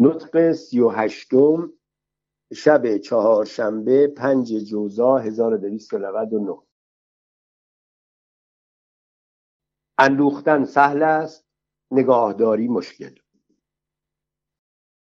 نطق 0.00 0.52
سی 0.52 0.80
و 0.80 0.88
هشتم 0.88 1.72
شب 2.54 2.96
چهارشنبه 2.96 4.06
پنج 4.06 4.52
جوزا 4.52 5.16
1299 5.18 6.58
اندوختن 9.98 10.64
سهل 10.64 11.02
است 11.02 11.46
نگاهداری 11.90 12.68
مشکل. 12.68 13.14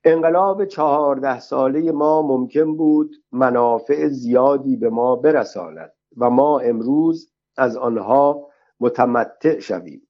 انقلاب 0.04 0.66
چهارده 0.66 1.40
ساله 1.40 1.92
ما 1.92 2.22
ممکن 2.22 2.78
بود 2.78 3.16
منافع 3.32 4.08
زیادی 4.08 4.76
به 4.76 4.90
ما 4.90 5.16
برساند 5.16 5.94
و 6.18 6.30
ما 6.30 6.60
امروز 6.60 7.34
از 7.58 7.78
آنها 7.78 8.50
متمتع 8.80 9.60
شویم. 9.60 10.08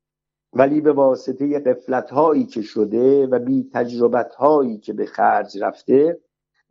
ولی 0.54 0.82
به 0.82 0.92
واسطه 0.92 1.60
قفلت 1.60 2.12
هایی 2.12 2.46
که 2.46 2.62
شده 2.62 3.28
و 3.28 3.40
بی 3.40 3.70
تجربت 3.74 4.36
هایی 4.36 4.78
که 4.78 4.94
به 4.94 5.06
خرج 5.06 5.64
رفته 5.64 6.20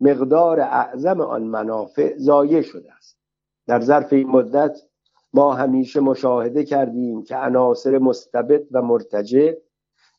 مقدار 0.01 0.61
اعظم 0.61 1.21
آن 1.21 1.43
منافع 1.43 2.19
ضایع 2.19 2.63
شده 2.63 2.93
است. 2.93 3.19
در 3.67 3.81
ظرف 3.81 4.13
این 4.13 4.29
مدت 4.29 4.79
ما 5.33 5.55
همیشه 5.55 6.01
مشاهده 6.01 6.65
کردیم 6.65 7.23
که 7.23 7.37
عناصر 7.37 7.99
مستبد 7.99 8.63
و 8.71 8.83
مرتجع 8.83 9.53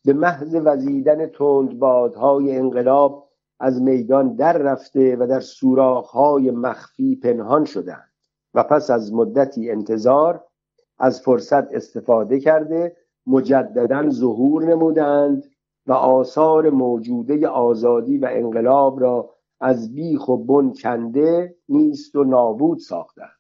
به 0.06 0.14
محض 0.14 0.56
وزیدن 0.64 1.28
تندبادهای 1.28 2.58
انقلاب 2.58 3.30
از 3.60 3.82
میدان 3.82 4.36
در 4.36 4.58
رفته 4.58 5.16
و 5.16 5.28
در 5.28 5.40
سوراخهای 5.40 6.52
مخفی 6.52 7.16
پنهان 7.16 7.66
شدند 7.66 8.12
و 8.54 8.64
پس 8.64 8.90
از 8.90 9.14
مدتی 9.14 9.72
انتظار 9.72 10.44
از 11.00 11.22
فرصت 11.22 11.74
استفاده 11.74 12.40
کرده 12.40 12.98
مجددا 13.28 14.10
ظهور 14.10 14.64
نمودند 14.64 15.44
و 15.88 15.94
آثار 15.94 16.70
موجوده 16.70 17.48
آزادی 17.48 18.18
و 18.18 18.28
انقلاب 18.32 19.00
را 19.00 19.36
از 19.60 19.96
بیخ 19.96 20.30
و 20.30 20.38
بن 20.38 20.74
کنده 20.74 21.56
نیست 21.70 22.16
و 22.16 22.24
نابود 22.24 22.80
ساختند. 22.80 23.40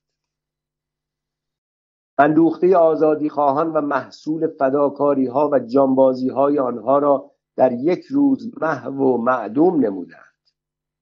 اندوخته 2.18 2.78
آزادی 2.78 3.30
خواهان 3.30 3.74
و 3.74 3.82
محصول 3.82 4.48
فداکاری 4.48 5.26
ها 5.26 5.50
و 5.52 5.60
جانبازی 5.60 6.30
های 6.30 6.60
آنها 6.60 7.00
را 7.00 7.32
در 7.56 7.72
یک 7.72 8.06
روز 8.06 8.52
محو 8.62 9.04
و 9.04 9.18
معدوم 9.18 9.86
نمودند. 9.86 10.22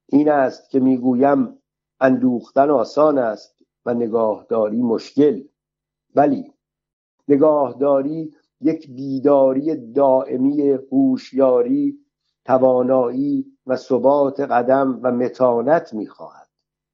این 0.06 0.30
است 0.30 0.70
که 0.70 0.80
می‌گویم 0.80 1.58
اندوختن 2.00 2.70
آسان 2.70 3.18
است 3.18 3.64
و 3.86 3.94
نگاهداری 3.94 4.82
مشکل. 4.82 5.44
ولی 6.16 6.54
نگاهداری 7.28 8.36
یک 8.62 8.92
بیداری 8.92 9.92
دائمی 9.92 10.70
هوشیاری 10.70 12.00
توانایی 12.46 13.46
و 13.66 13.76
ثبات 13.76 14.40
قدم 14.40 15.00
و 15.04 15.12
متانت 15.12 15.94
می‌خواهد. 15.94 16.48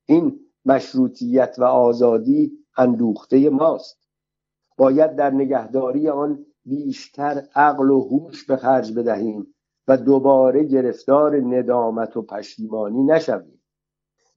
این 0.06 0.40
مشروطیت 0.66 1.56
و 1.58 1.64
آزادی 1.64 2.52
اندوخته 2.78 3.50
ماست. 3.50 3.98
باید 4.78 5.16
در 5.16 5.30
نگهداری 5.30 6.10
آن 6.10 6.46
بیشتر 6.66 7.48
عقل 7.56 7.90
و 7.90 8.02
هوش 8.02 8.46
به 8.46 8.56
خرج 8.56 8.94
بدهیم 8.94 9.56
و 9.88 9.98
دوباره 9.98 10.64
گرفتار 10.64 11.36
ندامت 11.36 12.18
و 12.18 12.22
پشیمانی 12.22 13.04
نشویم. 13.04 13.62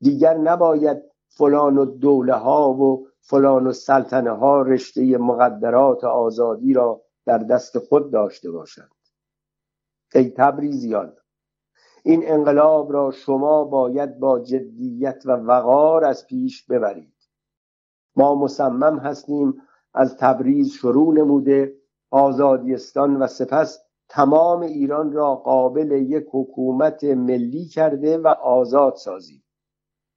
دیگر 0.00 0.36
نباید 0.36 1.02
فلان 1.28 1.78
و 1.78 1.84
دوله 1.84 2.34
ها 2.34 2.72
و 2.72 3.06
فلان 3.20 3.66
و 3.66 3.72
سلطنه 3.72 4.30
ها 4.30 4.62
رشته 4.62 5.18
مقدرات 5.18 6.04
آزادی 6.04 6.72
را 6.72 7.02
در 7.28 7.38
دست 7.38 7.78
خود 7.78 8.12
داشته 8.12 8.50
باشند 8.50 8.90
ای 10.14 10.30
تبریزیان 10.30 11.16
این 12.02 12.22
انقلاب 12.24 12.92
را 12.92 13.10
شما 13.10 13.64
باید 13.64 14.18
با 14.18 14.38
جدیت 14.38 15.22
و 15.24 15.30
وقار 15.30 16.04
از 16.04 16.26
پیش 16.26 16.66
ببرید. 16.66 17.14
ما 18.16 18.34
مصمم 18.34 18.98
هستیم 18.98 19.62
از 19.94 20.16
تبریز 20.16 20.72
شروع 20.72 21.14
نموده 21.14 21.74
آزادیستان 22.10 23.16
و 23.16 23.26
سپس 23.26 23.78
تمام 24.08 24.60
ایران 24.60 25.12
را 25.12 25.34
قابل 25.34 25.92
یک 25.92 26.26
حکومت 26.32 27.04
ملی 27.04 27.64
کرده 27.64 28.18
و 28.18 28.28
آزاد 28.28 28.94
سازیم. 28.94 29.44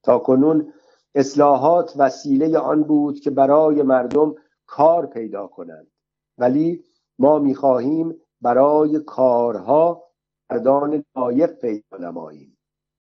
تا 0.02 0.18
کنون 0.18 0.72
اصلاحات 1.14 1.92
وسیله 1.96 2.58
آن 2.58 2.82
بود 2.82 3.20
که 3.20 3.30
برای 3.30 3.82
مردم 3.82 4.34
کار 4.66 5.06
پیدا 5.06 5.46
کنند. 5.46 5.90
ولی 6.38 6.84
ما 7.22 7.38
می‌خواهیم 7.38 8.20
برای 8.40 8.98
کارها 8.98 10.04
مردان 10.50 11.04
لایق 11.16 11.52
پیدا 11.52 11.96
نماییم. 12.00 12.58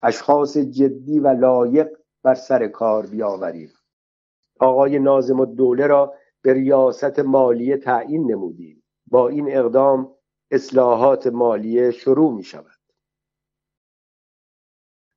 اشخاص 0.01 0.57
جدی 0.57 1.19
و 1.19 1.27
لایق 1.27 1.87
بر 2.23 2.35
سر 2.35 2.67
کار 2.67 3.05
بیاوریم. 3.05 3.73
آقای 4.59 4.99
نازم 4.99 5.39
الدوله 5.39 5.87
را 5.87 6.13
به 6.41 6.53
ریاست 6.53 7.19
مالیه 7.19 7.77
تعیین 7.77 8.31
نمودیم. 8.31 8.83
با 9.07 9.27
این 9.27 9.57
اقدام 9.57 10.15
اصلاحات 10.51 11.27
مالیه 11.27 11.91
شروع 11.91 12.33
می 12.33 12.43
شود 12.43 12.79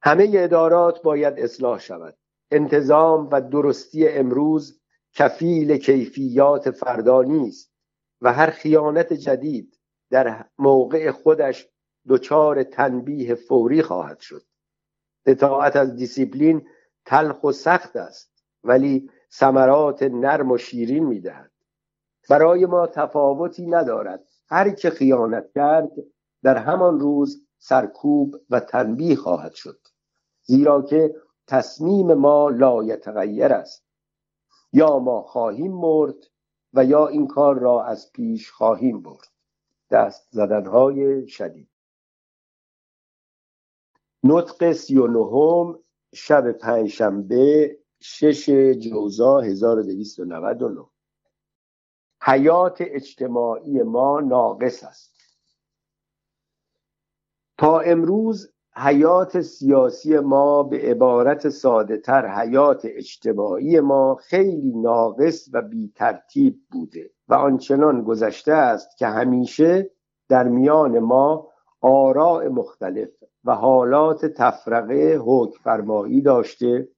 همه 0.03 0.31
ادارات 0.35 1.03
باید 1.03 1.39
اصلاح 1.39 1.79
شود. 1.79 2.17
انتظام 2.51 3.29
و 3.33 3.41
درستی 3.41 4.09
امروز 4.09 4.81
کفیل 5.15 5.77
کیفیات 5.77 6.71
فردا 6.71 7.23
نیست. 7.23 7.78
و 8.23 8.33
هر 8.33 8.51
خیانت 8.51 9.13
جدید 9.13 9.79
در 10.11 10.45
موقع 10.59 11.11
خودش 11.11 11.69
دچار 12.09 12.63
تنبیه 12.63 13.35
فوری 13.35 13.83
خواهد 13.83 14.21
شد. 14.21 14.43
اطاعت 15.27 15.77
از 15.77 15.97
دیسیپلین 15.97 16.67
تلخ 17.05 17.45
و 17.45 17.53
سخت 17.53 17.97
است 17.97 18.45
ولی 18.65 19.11
ثمرات 19.33 20.03
نرم 20.03 20.51
و 20.51 20.59
شیرین 20.59 21.07
می‌دهد. 21.07 21.51
برای 22.31 22.67
ما 22.67 22.87
تفاوتی 22.87 23.67
ندارد. 23.67 24.25
هر 24.51 24.71
که 24.71 24.91
خیانت 24.91 25.51
کرد 25.55 25.91
در 26.43 26.57
همان 26.57 27.01
روز 27.01 27.47
سرکوب 27.59 28.37
و 28.51 28.61
تنبیه 28.61 29.17
خواهد 29.17 29.53
شد. 29.53 29.81
زیرا 30.43 30.83
که 30.83 31.15
تصمیم 31.47 32.15
ما 32.15 32.49
لا 32.49 32.85
یتغیر 32.85 33.53
است. 33.53 33.85
یا 34.73 34.99
ما 34.99 35.23
خواهیم 35.23 35.73
مرد 35.73 36.15
و 36.79 36.85
یا 36.85 37.07
این 37.07 37.27
کار 37.27 37.59
را 37.59 37.85
از 37.85 38.13
پیش 38.13 38.51
خواهیم 38.51 39.03
برد. 39.03 39.29
دست 39.91 40.29
زدنهای 40.31 41.29
شدید. 41.29 41.69
نطق 44.25 44.73
سی 44.73 44.99
و 44.99 45.07
نهم 45.07 45.79
شب 46.15 46.53
پنجشنبه 46.53 47.79
شش 48.01 48.51
جوزا 48.51 49.41
1299 49.41 50.87
حیات 52.23 52.77
اجتماعی 52.81 53.83
ما 53.83 54.21
ناقص 54.21 54.85
است. 54.85 55.15
تا 57.59 57.81
امروز 57.81 58.53
حیات 58.81 59.41
سیاسی 59.41 60.19
ما 60.19 60.63
به 60.63 60.79
عبارت 60.79 61.49
ساده 61.49 61.97
تر 61.97 62.27
حیات 62.27 62.83
اجتماعی 62.85 63.81
ما 63.81 64.15
خیلی 64.15 64.73
ناقص 64.77 65.49
و 65.53 65.63
بی 65.63 65.93
ترتیب 65.97 66.61
بوده 66.73 67.11
و 67.29 67.35
آنچنان 67.35 68.03
گذشته 68.03 68.53
است 68.53 68.97
که 68.99 69.07
همیشه 69.07 69.91
در 70.29 70.49
میان 70.49 70.99
ما 70.99 71.49
آراء 71.81 72.49
مختلف 72.49 73.09
و 73.45 73.55
حالات 73.55 74.27
تفرقه 74.27 75.21
حکم 75.25 75.59
فرمایی 75.63 76.23
داشته 76.23 76.89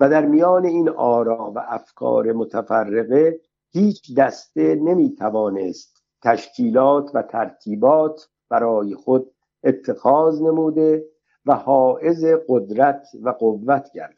و 0.00 0.10
در 0.10 0.26
میان 0.26 0.64
این 0.64 0.88
آرا 0.88 1.52
و 1.56 1.64
افکار 1.68 2.32
متفرقه 2.32 3.40
هیچ 3.70 4.16
دسته 4.16 4.74
نمی 4.74 5.14
توانست 5.14 6.02
تشکیلات 6.22 7.10
و 7.14 7.22
ترتیبات 7.22 8.28
برای 8.50 8.94
خود 8.94 9.34
اتخاذ 9.64 10.42
نموده 10.42 11.04
و 11.46 11.54
حائز 11.54 12.24
قدرت 12.48 13.06
و 13.22 13.30
قوت 13.30 13.92
گردد. 13.94 14.14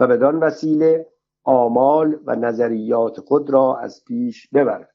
و 0.00 0.06
بدان 0.06 0.36
وسیله 0.36 1.06
آمال 1.44 2.20
و 2.26 2.36
نظریات 2.36 3.20
خود 3.20 3.50
را 3.50 3.76
از 3.76 4.04
پیش 4.04 4.48
ببرد. 4.48 4.94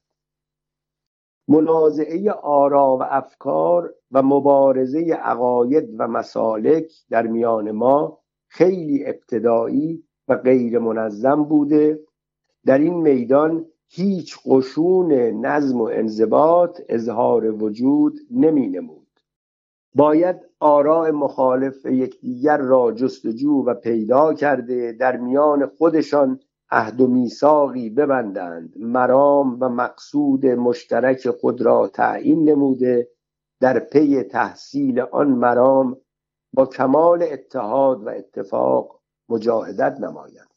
منازعه 1.47 2.31
آرا 2.31 2.97
و 2.97 3.03
افکار 3.03 3.93
و 4.11 4.21
مبارزه 4.21 5.13
عقاید 5.13 5.89
و 5.99 6.07
مسالک 6.07 6.91
در 7.09 7.27
میان 7.27 7.71
ما 7.71 8.19
خیلی 8.47 9.05
ابتدایی 9.05 10.03
و 10.27 10.35
غیر 10.35 10.79
منظم 10.79 11.43
بوده. 11.43 11.99
در 12.65 12.77
این 12.77 12.93
میدان 12.93 13.65
هیچ 13.87 14.37
قشون 14.45 15.11
نظم 15.45 15.81
و 15.81 15.83
انضباط 15.83 16.81
اظهار 16.89 17.63
وجود 17.63 18.19
نمی 18.31 18.67
نمود. 18.67 19.04
باید 19.95 20.35
آراء 20.59 21.11
مخالف 21.11 21.85
یکدیگر 21.85 22.57
را 22.57 22.91
جستجو 22.91 23.63
و 23.65 23.73
پیدا 23.73 24.33
کرده 24.33 24.91
در 24.91 25.17
میان 25.17 25.65
خودشان 25.65 26.39
عهد 26.71 27.01
و 27.01 27.07
میثاقی 27.07 27.89
ببندند. 27.89 28.73
مرام 28.77 29.57
و 29.61 29.69
مقصود 29.69 30.45
مشترک 30.45 31.29
خود 31.29 31.61
را 31.61 31.87
تعیین 31.87 32.49
نموده. 32.49 33.09
در 33.61 33.79
پی 33.79 34.23
تحصیل 34.23 34.99
آن 34.99 35.27
مرام 35.27 35.97
با 36.53 36.65
کمال 36.65 37.23
اتحاد 37.23 38.03
و 38.03 38.09
اتفاق 38.09 39.01
مجاهدت 39.29 39.97
نمایند. 39.99 40.55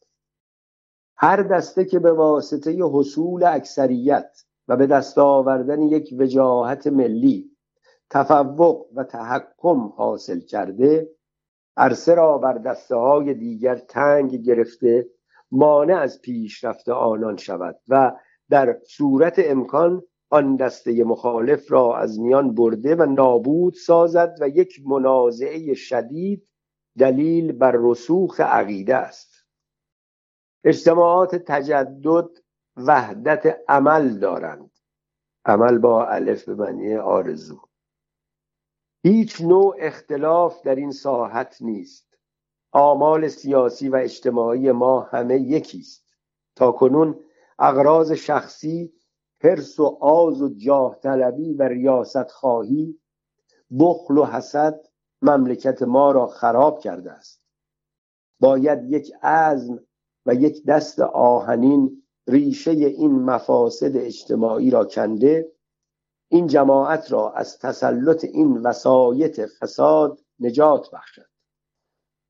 هر 1.17 1.43
دسته 1.43 1.85
که 1.85 1.99
به 1.99 2.13
واسطه 2.13 2.79
حصول 2.83 3.45
اکثریت 3.45 4.45
و 4.69 4.77
به 4.77 4.87
دست 4.87 5.19
آوردن 5.19 5.83
یک 5.83 6.15
وجاهت 6.19 6.87
ملی 6.87 7.58
تفوق 8.11 8.87
و 8.95 9.05
تحکم 9.05 9.79
حاصل 9.97 10.41
کرده 10.41 11.11
عرصه 11.77 12.15
را 12.15 12.39
بر 12.39 12.59
دسته 12.59 12.97
های 12.97 13.35
دیگر 13.35 13.77
تنگ 13.77 14.35
گرفته 14.35 15.09
مانع 15.51 15.99
از 15.99 16.21
پیشرفت 16.23 16.89
آنان 16.89 17.37
شود 17.37 17.81
و 17.89 18.17
در 18.51 18.79
صورت 18.87 19.35
امکان 19.39 20.03
آن 20.31 20.57
دسته 20.57 21.05
مخالف 21.05 21.73
را 21.73 21.97
از 21.97 22.21
میان 22.21 22.55
برده 22.55 22.95
و 22.95 23.07
نابود 23.07 23.75
سازد 23.75 24.37
و 24.41 24.49
یک 24.49 24.81
منازعه 24.87 25.75
شدید 25.75 26.49
دلیل 26.99 27.53
بر 27.53 27.75
رسوخ 27.79 28.41
عقیده 28.41 28.97
است. 28.97 29.47
اجتماعات 30.65 31.35
تجدد 31.37 32.29
وحدت 32.77 33.57
عمل 33.69 34.19
دارند. 34.19 34.71
عمل 35.45 35.79
با 35.79 36.07
الف 36.07 36.45
به 36.45 36.55
معنی 36.55 36.97
آرزو. 36.97 37.61
هیچ 39.09 39.41
نوع 39.41 39.77
اختلاف 39.79 40.63
در 40.63 40.75
این 40.75 40.91
ساحت 40.91 41.57
نیست. 41.61 42.19
آمال 42.73 43.29
سیاسی 43.29 43.89
و 43.89 43.97
اجتماعی 43.97 44.73
ما 44.73 45.01
همه 45.01 45.41
یکی 45.41 45.79
است 45.79 46.17
تا 46.57 46.73
کنون 46.73 47.21
اغراض 47.59 48.13
شخصی 48.13 48.93
حرس 49.43 49.81
و 49.81 49.99
آز 50.01 50.43
و 50.43 50.55
جاه 50.55 50.99
طلبی 51.03 51.55
و 51.55 51.63
ریاست 51.63 52.31
خواهی 52.31 52.99
بخل 53.81 54.19
و 54.19 54.25
حسد 54.25 54.81
مملکت 55.23 55.83
ما 55.83 56.13
را 56.13 56.27
خراب 56.27 56.81
کرده 56.81 57.13
است. 57.13 57.43
باید 58.41 58.93
یک 58.93 59.13
عزم 59.23 59.81
و 60.27 60.35
یک 60.35 60.67
دست 60.67 61.01
آهنین 61.01 62.03
ریشه 62.27 62.71
این 62.71 63.13
مفاسد 63.13 63.97
اجتماعی 63.97 64.71
را 64.71 64.85
کنده 64.85 65.53
این 66.29 66.47
جماعت 66.47 67.13
را 67.13 67.33
از 67.33 67.59
تسلط 67.59 68.25
این 68.25 68.57
وسایط 68.57 69.41
فساد 69.41 70.21
نجات 70.41 70.91
بخشد. 70.91 71.27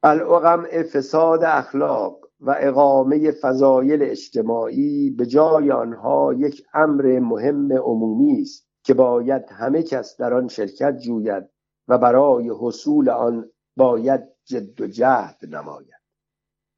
العقم 0.02 0.82
فساد 0.82 1.44
اخلاق 1.44 2.28
و 2.40 2.56
اقامه 2.58 3.30
فضایل 3.30 4.02
اجتماعی 4.02 5.10
به 5.10 5.26
جای 5.26 5.70
آنها 5.70 6.34
یک 6.34 6.66
امر 6.74 7.18
مهم 7.18 7.72
عمومی 7.72 8.42
است 8.42 8.68
که 8.82 8.94
باید 8.94 9.44
همه 9.50 9.82
کس 9.82 10.16
در 10.16 10.34
آن 10.34 10.48
شرکت 10.48 10.98
جوید 10.98 11.48
و 11.88 11.98
برای 11.98 12.50
حصول 12.60 13.08
آن 13.08 13.50
باید 13.76 14.20
جد 14.44 14.80
و 14.80 14.86
جهد 14.86 15.38
نماید. 15.42 15.98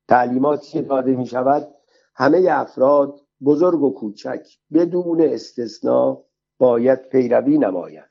تعلیماتی 0.08 0.70
که 0.70 0.82
داده 0.82 1.16
می 1.16 1.26
شود 1.26 1.74
همه 2.14 2.46
افراد 2.50 3.20
بزرگ 3.44 3.82
و 3.82 3.94
کوچک 3.94 4.46
بدون 4.72 5.20
استثنا 5.20 6.24
باید 6.60 7.08
پیروی 7.08 7.58
نماید. 7.58 8.10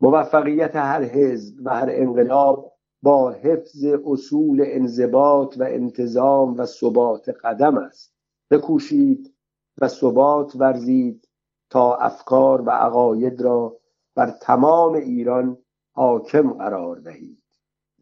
موفقیت 0.00 0.76
هر 0.76 1.02
حزب 1.02 1.66
و 1.66 1.70
هر 1.70 1.88
انقلاب 1.90 2.72
با 3.02 3.30
حفظ 3.30 3.84
اصول 4.06 4.62
انضباط 4.66 5.56
و 5.58 5.62
انتظام 5.62 6.54
و 6.56 6.66
ثبات 6.66 7.28
قدم 7.28 7.78
است. 7.78 8.14
بکوشید 8.50 9.34
و 9.80 9.88
ثبات 9.88 10.56
ورزید 10.56 11.28
تا 11.70 11.96
افکار 11.96 12.60
و 12.60 12.70
عقاید 12.70 13.40
را 13.40 13.76
بر 14.14 14.30
تمام 14.30 14.94
ایران 14.94 15.58
حاکم 15.92 16.52
قرار 16.52 16.96
دهید. 16.96 17.42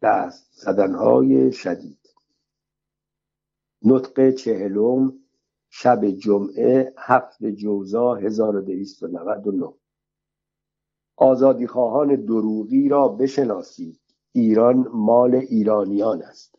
دست 0.01 0.47
زدنهای 0.51 1.51
شدید. 1.51 2.09
نطق 3.85 4.31
چهلم 4.31 5.13
شب 5.69 6.05
جمعه 6.05 6.93
هفت 6.97 7.45
جوزا 7.45 8.15
1299 8.15 9.73
آزادی 11.17 11.67
خواهان 11.67 12.15
دروغی 12.15 12.89
را 12.89 13.07
بشناسید. 13.07 13.99
ایران 14.31 14.87
مال 14.93 15.35
ایرانیان 15.35 16.21
است. 16.21 16.55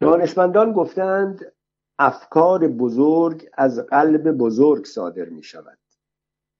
دانشمندان 0.00 0.72
گفتند 0.72 1.52
افکار 1.98 2.68
بزرگ 2.68 3.48
از 3.52 3.78
قلب 3.78 4.32
بزرگ 4.32 4.84
صادر 4.84 5.28
می 5.28 5.42
شود 5.42 5.78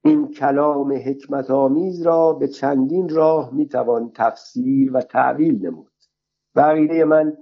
این 0.04 0.30
کلام 0.30 0.92
حکمت 0.92 1.50
آمیز 1.50 2.02
را 2.02 2.32
به 2.32 2.48
چندین 2.48 3.08
راه 3.08 3.54
می 3.54 3.68
توان 3.68 4.12
تفسیر 4.14 4.96
و 4.96 5.00
تعویل 5.00 5.66
نمود. 5.66 5.92
بقیده 6.56 7.04
من 7.04 7.36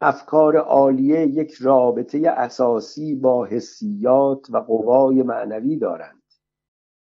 افکار 0.00 0.56
عالیه 0.56 1.26
یک 1.26 1.52
رابطه 1.52 2.18
اساسی 2.28 3.14
با 3.14 3.44
حسیات 3.44 4.50
و 4.50 4.58
قوای 4.58 5.22
معنوی 5.22 5.76
دارند. 5.76 6.22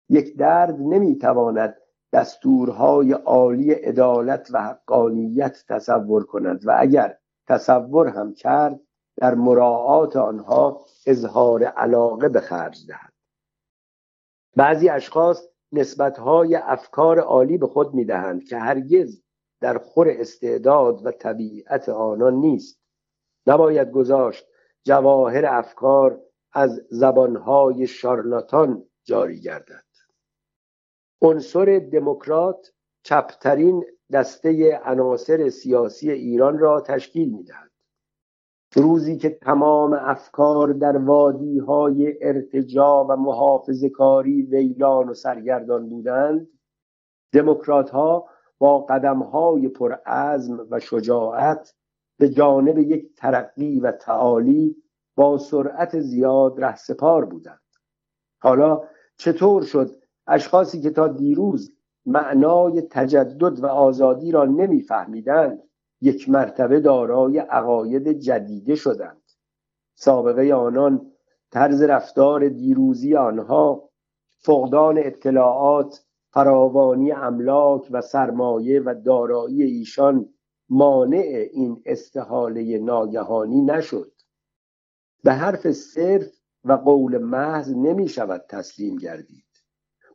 یک 0.09 0.37
درد 0.37 0.77
نمی‌تواند 0.81 1.77
دستورهای 2.13 3.13
عالی 3.13 3.73
عدالت 3.73 4.49
و 4.53 4.63
حقانیت 4.63 5.65
تصور 5.69 6.25
کند 6.25 6.67
و 6.67 6.77
اگر 6.79 7.19
تصور 7.47 8.09
هم 8.09 8.35
کرد 8.35 8.81
در 9.17 9.35
مراعات 9.35 10.17
آنها 10.17 10.85
اظهار 11.07 11.65
علاقه 11.65 12.29
به 12.29 12.41
خرج 12.41 12.87
دهد. 12.89 13.13
بعضی 14.57 14.89
اشخاص 14.89 15.49
نسبتهای 15.73 16.55
افکار 16.57 17.19
عالی 17.19 17.59
به 17.59 17.67
خود 17.67 17.95
می‌دهند 17.95 18.45
که 18.45 18.59
هرگز 18.59 19.23
در 19.61 19.79
خور 19.79 20.09
استعداد 20.11 21.07
و 21.07 21.11
طبیعت 21.11 21.89
آنان 21.89 22.35
نیست. 22.35 22.78
نباید 23.49 23.91
گذاشت 23.91 24.47
جواهر 24.85 25.47
افکار 25.47 26.21
از 26.53 26.87
زبانهای 26.91 27.87
شارلاتان 27.87 28.85
جاری 29.05 29.41
گردد. 29.41 29.85
عنصر 31.23 31.89
دموکرات 31.93 32.73
چپترین 33.03 33.85
دسته 34.13 34.81
عناصر 34.85 35.49
سیاسی 35.49 36.11
ایران 36.11 36.59
را 36.59 36.81
تشکیل 36.81 37.29
می‌دهد. 37.35 37.71
روزی 38.77 39.17
که 39.17 39.31
تمام 39.31 39.93
افکار 39.93 40.73
در 40.73 40.97
وادی 40.97 41.59
های 41.59 42.15
ارتجا 42.21 43.05
و 43.05 43.17
محافظ 43.17 43.85
کاری 43.85 44.43
ویلان 44.43 45.09
و 45.09 45.15
سرگردان 45.15 45.89
بودند 45.89 46.49
دموکرات 47.33 47.91
ها 47.91 48.29
با 48.59 48.79
قدم 48.79 49.23
های 49.23 49.69
پرعزم 49.69 50.67
و 50.71 50.81
شجاعت 50.81 51.75
به 52.19 52.29
جانب 52.29 52.79
یک 52.79 53.15
ترقی 53.17 53.81
و 53.81 53.93
تعالی 53.93 54.77
با 55.17 55.39
سرعت 55.39 56.01
زیاد 56.01 56.65
رهسپار 56.65 57.25
بودند. 57.25 57.61
حالا 58.41 58.83
چطور 59.17 59.63
شد 59.63 59.91
اشخاصی 60.27 60.81
که 60.81 60.91
تا 60.91 61.09
دیروز 61.09 61.73
معنای 62.07 62.83
تجدد 62.83 63.61
و 63.61 63.67
آزادی 63.67 64.31
را 64.31 64.45
نمیفهمیدند 64.45 65.63
یک 66.01 66.29
مرتبه 66.29 66.81
دارای 66.81 67.39
عقاید 67.39 68.09
جدیده 68.09 68.75
شدند. 68.75 69.23
سابقه 69.95 70.55
آنان 70.55 71.13
طرز 71.51 71.83
رفتار 71.83 72.49
دیروزی 72.49 73.17
آنها 73.17 73.91
فقدان 74.39 74.99
اطلاعات 74.99 76.05
فراوانی 76.31 77.13
املاک 77.13 77.89
و 77.91 78.01
سرمایه 78.01 78.81
و 78.81 78.95
دارایی 79.05 79.63
ایشان 79.63 80.29
مانع 80.69 81.49
این 81.53 81.83
استحاله 81.87 82.79
ناگهانی 82.79 83.63
نشد. 83.63 84.13
به 85.25 85.33
حرف 85.33 85.71
صرف 85.71 86.39
و 86.65 86.73
قول 86.73 87.19
محض 87.19 87.71
نمی 87.77 88.09
شود 88.09 88.45
تسلیم 88.49 88.97
گردید. 88.97 89.45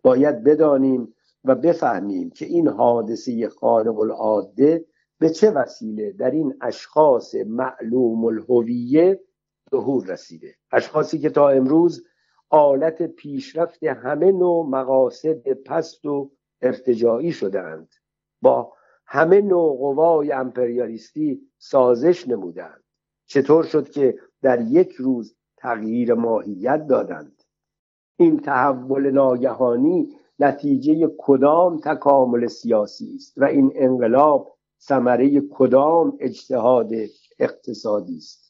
باید 0.01 0.43
بدانیم 0.43 1.13
و 1.43 1.55
بفهمیم 1.55 2.29
که 2.29 2.45
این 2.45 2.67
حادثه 2.67 3.49
خارق 3.49 3.99
العاده 3.99 4.85
به 5.19 5.29
چه 5.29 5.51
وسیله 5.51 6.11
در 6.11 6.31
این 6.31 6.55
اشخاص 6.61 7.35
معلوم 7.35 8.25
الهویه 8.25 9.19
ظهور 9.71 10.05
رسیده. 10.05 10.55
اشخاصی 10.71 11.19
که 11.19 11.29
تا 11.29 11.49
امروز 11.49 12.03
آلت 12.49 13.01
پیشرفت 13.01 13.83
همه 13.83 14.31
نوع 14.31 14.65
مقاصد 14.69 15.53
پست 15.53 16.05
و 16.05 16.31
ارتجاعی 16.61 17.31
شدهاند. 17.31 17.89
با 18.41 18.73
همه 19.05 19.41
نوع 19.41 19.77
قوای 19.77 20.31
امپریالیستی 20.31 21.41
سازش 21.57 22.27
نمودند. 22.27 22.83
چطور 23.25 23.63
شد 23.63 23.89
که 23.89 24.19
در 24.41 24.61
یک 24.61 24.91
روز 24.91 25.35
تغییر 25.57 26.13
ماهیت 26.13 26.87
دادند؟ 26.87 27.43
این 28.17 28.39
تحول 28.39 29.11
ناگهانی 29.11 30.17
نتیجه 30.39 31.11
کدام 31.17 31.79
تکامل 31.79 32.47
سیاسی 32.47 33.15
است 33.15 33.33
و 33.37 33.43
این 33.43 33.71
انقلاب 33.75 34.57
ثمره 34.81 35.41
کدام 35.51 36.17
اجتهاد 36.19 36.91
اقتصادی 37.39 38.17
است؟ 38.17 38.42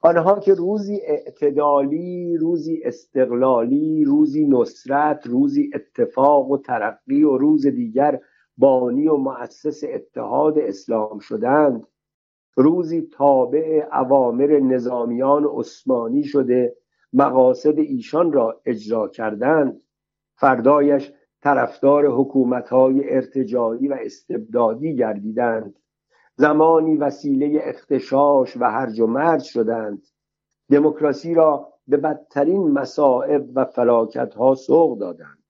آنها 0.00 0.38
که 0.38 0.54
روزی 0.54 1.00
اعتدالی 1.04 2.36
روزی 2.36 2.82
استقلالی 2.84 4.04
روزی 4.04 4.46
نصرت 4.46 5.26
روزی 5.26 5.70
اتفاق 5.74 6.50
و 6.50 6.58
ترقی 6.58 7.22
و 7.22 7.36
روز 7.36 7.66
دیگر 7.66 8.20
بانی 8.56 9.08
و 9.08 9.16
مؤسس 9.16 9.84
اتحاد 9.84 10.58
اسلام 10.58 11.18
شدند. 11.18 11.86
روزی 12.56 13.08
تابع 13.12 13.86
اوامر 13.92 14.58
نظامیان 14.58 15.44
عثمانی 15.44 16.24
شده 16.24 16.76
مقاصد 17.12 17.78
ایشان 17.78 18.32
را 18.32 18.60
اجرا 18.66 19.08
کردند. 19.08 19.80
فردایش 20.36 21.12
طرفدار 21.42 22.06
حکومتهای 22.06 23.14
ارتجاعی 23.14 23.88
و 23.88 23.96
استبدادی 24.00 24.96
گردیدند. 24.96 25.78
زمانی 26.38 26.96
وسیله 26.96 27.60
اختشاش 27.64 28.56
و 28.56 28.64
هرج 28.64 29.00
و 29.00 29.06
مرج 29.06 29.42
شدند. 29.42 30.06
دموکراسی 30.70 31.34
را 31.34 31.72
به 31.88 31.96
بدترین 31.96 32.70
مصائب 32.70 33.50
و 33.54 33.64
فلاکت 33.64 34.34
ها 34.34 34.54
سوق 34.54 34.98
دادند. 34.98 35.44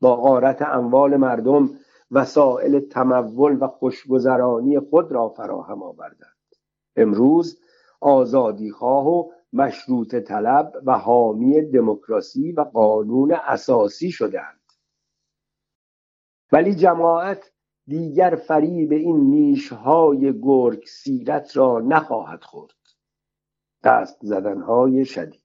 با 0.00 0.16
غارت 0.16 0.62
اموال 0.62 1.16
مردم 1.16 1.70
وسایل 2.10 2.80
تمول 2.80 3.58
و 3.60 3.66
خوشگذرانی 3.66 4.80
خود 4.80 5.12
را 5.12 5.28
فراهم 5.28 5.82
آوردند. 5.82 6.36
امروز 6.96 7.60
آزادیخواه 8.00 9.08
و 9.08 9.30
مشروط 9.52 10.14
طلب 10.14 10.72
و 10.84 10.98
حامی 10.98 11.62
دموکراسی 11.62 12.52
و 12.52 12.60
قانون 12.60 13.32
اساسی 13.32 14.10
شدند. 14.10 14.60
ولی 16.52 16.74
جماعت 16.74 17.52
دیگر 17.88 18.34
فریب 18.34 18.92
این 18.92 19.16
نیشهای 19.16 20.40
گرگ 20.40 20.86
سیرت 20.86 21.56
را 21.56 21.80
نخواهد 21.80 22.44
خورد. 22.44 22.74
دست 23.84 24.18
زدنهای 24.22 25.04
شدید. 25.04 25.42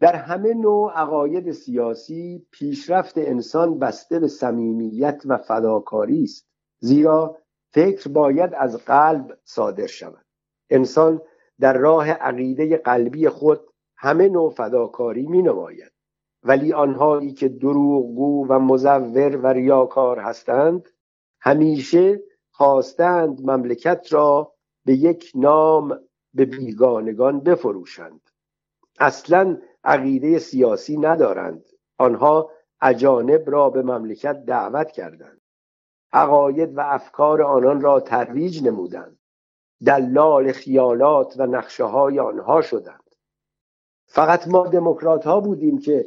در 0.00 0.16
همه 0.16 0.54
نوع 0.54 0.92
عقاید 0.92 1.50
سیاسی 1.50 2.46
پیشرفت 2.50 3.18
انسان 3.18 3.78
بسته 3.78 4.20
به 4.20 4.28
صمیمیت 4.28 5.22
و 5.24 5.38
فداکاری 5.38 6.22
است. 6.22 6.48
زیرا 6.78 7.38
فکر 7.72 8.08
باید 8.08 8.54
از 8.54 8.76
قلب 8.76 9.38
صادر 9.44 9.86
شود. 9.86 10.24
انسان 10.70 11.20
در 11.60 11.78
راه 11.78 12.10
عقیده 12.10 12.76
قلبی 12.76 13.28
خود 13.28 13.60
همه 13.96 14.28
نوع 14.28 14.50
فداکاری 14.50 15.26
می 15.26 15.42
نماید 15.42 15.93
ولی 16.44 16.72
آنهایی 16.72 17.32
که 17.32 17.48
دروغگو 17.48 18.46
و 18.48 18.58
مزور 18.58 19.36
و 19.36 19.46
ریاکار 19.46 20.18
هستند 20.18 20.88
همیشه 21.40 22.22
خواستند 22.50 23.50
مملکت 23.50 24.12
را 24.12 24.54
به 24.84 24.92
یک 24.92 25.32
نام 25.34 26.00
به 26.34 26.44
بیگانگان 26.44 27.40
بفروشند. 27.40 28.20
اصلا 28.98 29.58
عقیده 29.84 30.38
سیاسی 30.38 30.96
ندارند. 30.96 31.64
آنها 31.98 32.50
اجانب 32.80 33.50
را 33.50 33.70
به 33.70 33.82
مملکت 33.82 34.44
دعوت 34.44 34.92
کردند. 34.92 35.40
عقاید 36.12 36.76
و 36.76 36.80
افکار 36.80 37.42
آنان 37.42 37.80
را 37.80 38.00
ترویج 38.00 38.66
نمودند. 38.66 39.18
دلال 39.86 40.52
خیالات 40.52 41.34
و 41.38 41.46
نقشه 41.46 41.84
های 41.84 42.18
آنها 42.18 42.60
شدند. 42.60 43.14
فقط 44.06 44.48
ما 44.48 44.66
دموکرات 44.66 45.26
ها 45.26 45.40
بودیم 45.40 45.78
که 45.78 46.06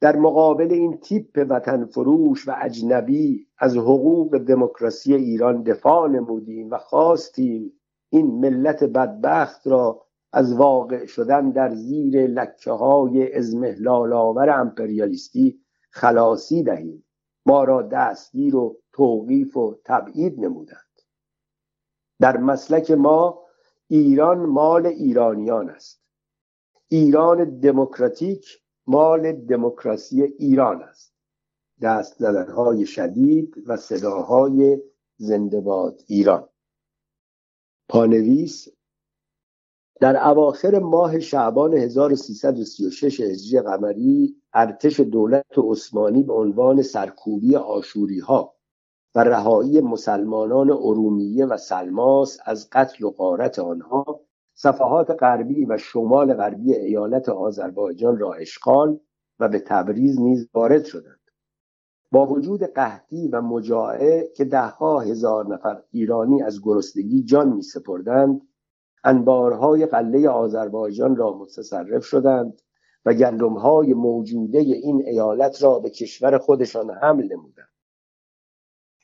در 0.00 0.16
مقابل 0.16 0.72
این 0.72 0.98
تیپ 0.98 1.46
وطن 1.48 1.84
فروش 1.84 2.48
و 2.48 2.54
اجنبی 2.60 3.46
از 3.58 3.76
حقوق 3.76 4.38
دموکراسی 4.38 5.14
ایران 5.14 5.62
دفاع 5.62 6.08
نمودیم 6.08 6.70
و 6.70 6.78
خواستیم 6.78 7.72
این 8.10 8.26
ملت 8.26 8.84
بدبخت 8.84 9.66
را 9.66 10.06
از 10.32 10.54
واقع 10.54 11.06
شدن 11.06 11.50
در 11.50 11.74
زیر 11.74 12.26
لکه 12.26 12.70
های 12.70 13.36
ازمهلال 13.36 14.12
آور 14.12 14.50
امپریالیستی 14.50 15.60
خلاصی 15.90 16.62
دهیم. 16.62 17.04
ما 17.46 17.64
را 17.64 17.82
دستگیر 17.82 18.56
و 18.56 18.76
توقیف 18.92 19.56
و 19.56 19.80
تبعید 19.84 20.40
نمودند. 20.40 21.00
در 22.20 22.36
مسلک 22.36 22.90
ما 22.90 23.42
ایران 23.88 24.38
مال 24.38 24.86
ایرانیان 24.86 25.70
است. 25.70 26.02
ایران 26.88 27.60
دموکراتیک 27.60 28.59
مال 28.86 29.32
دموکراسی 29.32 30.22
ایران 30.22 30.82
است. 30.82 31.14
دست 31.82 32.18
زدنهای 32.18 32.86
شدید 32.86 33.54
و 33.66 33.76
صداهای 33.76 34.82
زندباد 35.16 36.02
ایران. 36.06 36.48
پانویس 37.88 38.68
در 40.00 40.28
اواخر 40.28 40.78
ماه 40.78 41.20
شعبان 41.20 41.74
1336 41.74 43.20
هجری 43.20 43.60
قمری 43.60 44.36
ارتش 44.54 45.00
دولت 45.00 45.58
عثمانی 45.58 46.22
به 46.22 46.32
عنوان 46.32 46.82
سرکوبی 46.82 47.56
آشوری 47.56 48.18
ها 48.18 48.54
و 49.14 49.24
رهایی 49.24 49.80
مسلمانان 49.80 50.70
ارومیه 50.70 51.46
و 51.46 51.56
سلماس 51.56 52.38
از 52.44 52.68
قتل 52.72 53.04
و 53.04 53.10
غارت 53.10 53.58
آنها 53.58 54.20
صفحات 54.62 55.10
غربی 55.10 55.64
و 55.64 55.78
شمال 55.78 56.34
غربی 56.34 56.74
ایالت 56.74 57.28
آذربایجان 57.28 58.18
را 58.18 58.32
اشغال 58.32 59.00
و 59.38 59.48
به 59.48 59.58
تبریز 59.58 60.20
نیز 60.20 60.48
وارد 60.54 60.84
شدند. 60.84 61.20
با 62.12 62.26
وجود 62.26 62.62
قحطی 62.62 63.28
و 63.28 63.40
مجاعه 63.40 64.32
که 64.36 64.44
دهها 64.44 65.00
هزار 65.00 65.46
نفر 65.46 65.82
ایرانی 65.90 66.42
از 66.42 66.60
گرسنگی 66.62 67.22
جان 67.22 67.52
می 67.52 67.62
سپردند 67.62 68.48
انبارهای 69.04 69.86
قله 69.86 70.28
آذربایجان 70.28 71.16
را 71.16 71.38
متصرف 71.38 72.04
شدند 72.04 72.62
و 73.04 73.14
گندمهای 73.14 73.94
موجوده 73.94 74.58
این 74.58 75.02
ایالت 75.06 75.62
را 75.62 75.78
به 75.78 75.90
کشور 75.90 76.38
خودشان 76.38 76.90
حمل 76.90 77.32
نمودند. 77.32 77.68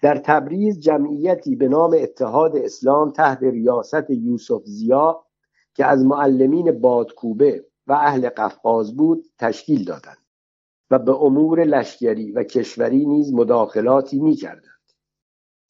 در 0.02 0.18
تبریز 0.18 0.80
جمعیتی 0.80 1.56
به 1.56 1.68
نام 1.68 1.96
اتحاد 1.98 2.56
اسلام 2.56 3.10
تحت 3.10 3.42
ریاست 3.42 4.10
یوسف 4.10 4.62
زیا 4.64 5.25
که 5.76 5.86
از 5.86 6.04
معلمین 6.04 6.80
بادکوبه 6.80 7.66
و 7.86 7.92
اهل 7.92 8.28
قفقاز 8.28 8.96
بود 8.96 9.24
تشکیل 9.38 9.84
دادند 9.84 10.26
و 10.90 10.98
به 10.98 11.12
امور 11.12 11.64
لشکری 11.64 12.32
و 12.32 12.42
کشوری 12.42 13.06
نیز 13.06 13.34
مداخلاتی 13.34 14.20
می 14.20 14.34
کردند. 14.34 14.76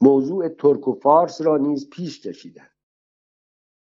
موضوع 0.01 0.49
ترک 0.49 0.89
و 0.89 0.93
فارس 0.93 1.41
را 1.41 1.57
نیز 1.57 1.91
پیش 1.91 2.21
کشیدند 2.21 2.71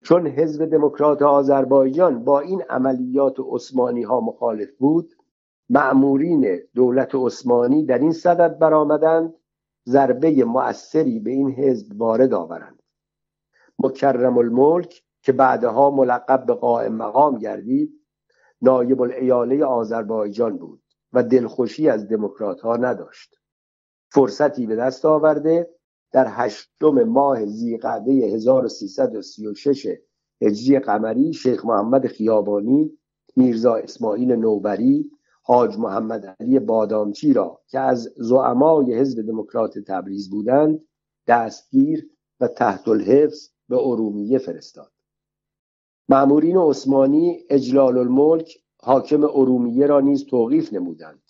چون 0.03 0.27
حزب 0.27 0.65
دموکرات 0.65 1.21
آذربایجان 1.21 2.23
با 2.23 2.39
این 2.39 2.61
عملیات 2.61 3.35
عثمانی 3.39 4.03
ها 4.03 4.19
مخالف 4.21 4.77
بود 4.77 5.13
معمورین 5.69 6.59
دولت 6.75 7.15
عثمانی 7.15 7.85
در 7.85 7.97
این 7.99 8.11
صدد 8.11 8.59
برآمدند 8.59 9.33
ضربه 9.87 10.45
مؤثری 10.45 11.19
به 11.19 11.31
این 11.31 11.51
حزب 11.51 12.01
وارد 12.01 12.33
آورند 12.33 12.83
مکرم 13.79 14.37
الملک 14.37 15.04
که 15.25 15.31
بعدها 15.31 15.89
ملقب 15.89 16.45
به 16.45 16.53
قائم 16.53 16.95
مقام 16.95 17.37
گردید 17.37 17.93
نایب 18.61 19.01
الایاله 19.01 19.65
آذربایجان 19.65 20.57
بود 20.57 20.83
و 21.13 21.23
دلخوشی 21.23 21.89
از 21.89 22.07
دموکرات 22.07 22.61
ها 22.61 22.77
نداشت. 22.77 23.35
فرصتی 24.11 24.65
به 24.65 24.75
دست 24.75 25.05
آورده 25.05 25.69
در 26.11 26.25
هشتم 26.29 27.03
ماه 27.03 27.45
زیقعده 27.45 28.11
1336 28.11 29.87
هجری 30.41 30.79
قمری 30.79 31.33
شیخ 31.33 31.65
محمد 31.65 32.07
خیابانی 32.07 32.97
میرزا 33.35 33.75
اسماعیل 33.75 34.31
نوبری 34.31 35.11
حاج 35.43 35.77
محمد 35.77 36.35
علی 36.39 36.59
بادامچی 36.59 37.33
را 37.33 37.61
که 37.67 37.79
از 37.79 38.13
زعمای 38.17 38.95
حزب 38.95 39.21
دموکرات 39.27 39.79
تبریز 39.79 40.29
بودند 40.29 40.81
دستگیر 41.27 42.09
و 42.39 42.47
تحت 42.47 42.87
الحفظ 42.87 43.49
به 43.69 43.77
ارومیه 43.77 44.37
فرستاد. 44.37 44.94
معمورین 46.09 46.57
عثمانی 46.57 47.39
اجلال 47.49 47.97
الملک 47.97 48.57
حاکم 48.81 49.23
ارومیه 49.23 49.87
را 49.87 49.99
نیز 49.99 50.25
توقیف 50.25 50.73
نمودند. 50.73 51.21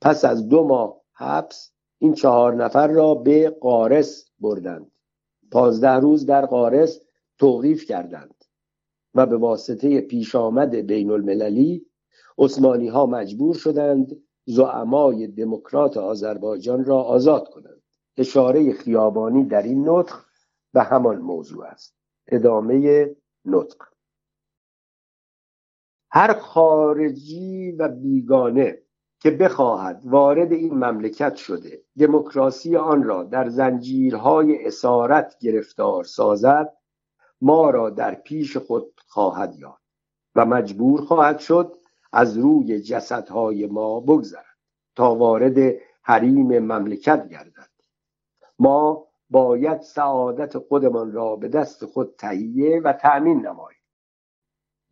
پس 0.00 0.24
از 0.24 0.48
دو 0.48 0.64
ماه 0.64 1.00
حبس 1.12 1.72
این 1.98 2.14
چهار 2.14 2.54
نفر 2.54 2.86
را 2.86 3.14
به 3.14 3.50
قارس 3.50 4.30
بردند. 4.40 4.90
پازده 5.50 5.90
روز 5.90 6.26
در 6.26 6.46
قارس 6.46 7.00
توقیف 7.38 7.84
کردند 7.84 8.44
و 9.14 9.26
به 9.26 9.36
واسطه 9.36 10.00
پیش 10.00 10.34
آمد 10.34 10.74
بین 10.74 11.10
المللی 11.10 11.86
عثمانی 12.38 12.88
ها 12.88 13.06
مجبور 13.06 13.54
شدند 13.54 14.22
زعمای 14.44 15.26
دموکرات 15.26 15.96
آذربایجان 15.96 16.84
را 16.84 17.02
آزاد 17.02 17.48
کنند. 17.48 17.82
اشاره 18.16 18.72
خیابانی 18.72 19.44
در 19.44 19.62
این 19.62 19.88
نطق 19.88 20.14
به 20.72 20.82
همان 20.82 21.18
موضوع 21.18 21.64
است. 21.64 21.96
ادامه 22.28 23.06
نطق. 23.44 23.76
هر 26.10 26.38
خارجی 26.38 27.72
و 27.72 27.88
بیگانه 27.88 28.82
که 29.20 29.30
بخواهد 29.30 30.02
وارد 30.04 30.52
این 30.52 30.74
مملکت 30.74 31.36
شده 31.36 31.82
دموکراسی 31.98 32.76
آن 32.76 33.02
را 33.02 33.24
در 33.24 33.48
زنجیرهای 33.48 34.66
اسارت 34.66 35.38
گرفتار 35.40 36.04
سازد 36.04 36.72
ما 37.40 37.70
را 37.70 37.90
در 37.90 38.14
پیش 38.14 38.56
خود 38.56 39.00
خواهد 39.06 39.56
یافت 39.58 39.82
و 40.34 40.44
مجبور 40.44 41.00
خواهد 41.00 41.38
شد 41.38 41.76
از 42.12 42.38
روی 42.38 42.80
جسدهای 42.80 43.66
ما 43.66 44.00
بگذرد 44.00 44.56
تا 44.96 45.14
وارد 45.14 45.74
حریم 46.02 46.58
مملکت 46.58 47.28
گردد. 47.28 47.70
ما 48.58 49.08
باید 49.32 49.80
سعادت 49.80 50.58
خودمان 50.58 51.12
را 51.12 51.36
به 51.36 51.48
دست 51.48 51.86
خود 51.86 52.14
تهیه 52.18 52.80
و 52.84 52.92
تأمین 52.92 53.46
نماییم 53.46 53.82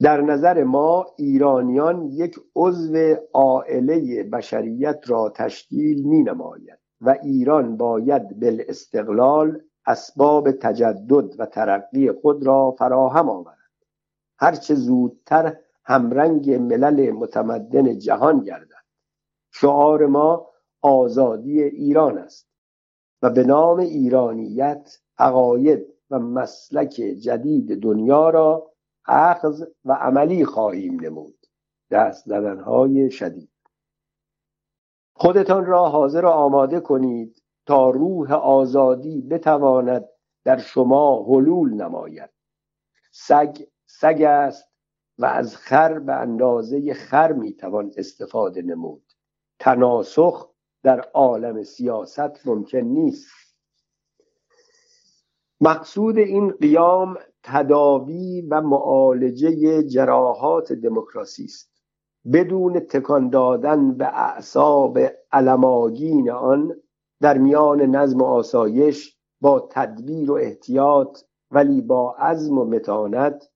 در 0.02 0.20
نظر 0.20 0.64
ما 0.64 1.06
ایرانیان 1.16 2.06
یک 2.06 2.36
عضو 2.56 3.16
عائله 3.34 4.22
بشریت 4.22 5.00
را 5.06 5.32
تشکیل 5.36 6.02
می 6.08 6.22
نماید 6.22 6.78
و 7.00 7.16
ایران 7.22 7.76
باید 7.76 8.40
بالاستقلال 8.40 9.60
اسباب 9.86 10.52
تجدد 10.52 11.40
و 11.40 11.46
ترقی 11.46 12.12
خود 12.12 12.46
را 12.46 12.70
فراهم 12.78 13.28
آورد. 13.28 13.56
هرچه 14.38 14.74
زودتر 14.74 15.56
همرنگ 15.84 16.50
ملل 16.50 17.10
متمدن 17.10 17.98
جهان 17.98 18.40
گردد. 18.40 18.84
شعار 19.52 20.06
ما 20.06 20.46
آزادی 20.82 21.62
ایران 21.62 22.18
است. 22.18 22.49
و 23.22 23.30
به 23.30 23.44
نام 23.44 23.78
ایرانیت 23.78 24.98
عقاید 25.18 25.86
و 26.10 26.18
مسلک 26.18 26.90
جدید 26.94 27.82
دنیا 27.82 28.30
را 28.30 28.72
اخذ 29.06 29.62
و 29.84 29.92
عملی 29.92 30.44
خواهیم 30.44 31.00
نمود. 31.00 31.46
دست 31.90 32.24
زدنهای 32.24 33.10
شدید. 33.10 33.50
خودتان 35.16 35.66
را 35.66 35.88
حاضر 35.88 36.24
و 36.24 36.28
آماده 36.28 36.80
کنید 36.80 37.42
تا 37.66 37.90
روح 37.90 38.32
آزادی 38.32 39.22
بتواند 39.22 40.08
در 40.44 40.58
شما 40.58 41.24
حلول 41.24 41.74
نماید. 41.74 42.30
سگ 43.12 43.58
سگ 43.86 44.22
است 44.22 44.70
و 45.18 45.24
از 45.24 45.56
خر 45.56 45.98
به 45.98 46.12
اندازه 46.12 46.94
خر 46.94 47.32
می‌توان 47.32 47.92
استفاده 47.96 48.62
نمود. 48.62 49.12
تناسخ 49.58 50.49
در 50.82 51.00
عالم 51.00 51.62
سیاست 51.62 52.46
ممکن 52.46 52.78
نیست. 52.78 53.30
مقصود 55.60 56.18
این 56.18 56.50
قیام 56.50 57.18
تداوی 57.42 58.40
و 58.50 58.60
معالجه 58.60 59.82
جراحات 59.82 60.72
دموکراسی 60.72 61.44
است. 61.44 61.70
بدون 62.32 62.80
تکان 62.80 63.30
دادن 63.30 63.96
به 63.96 64.06
اعصاب 64.06 64.98
علماگین 65.32 66.30
آن 66.30 66.76
در 67.20 67.38
میان 67.38 67.80
نظم 67.80 68.20
و 68.20 68.24
آسایش 68.24 69.18
با 69.40 69.68
تدبیر 69.70 70.30
و 70.30 70.34
احتیاط 70.34 71.18
ولی 71.50 71.80
با 71.80 72.14
عزم 72.14 72.58
و 72.58 72.64
متانت 72.64 73.50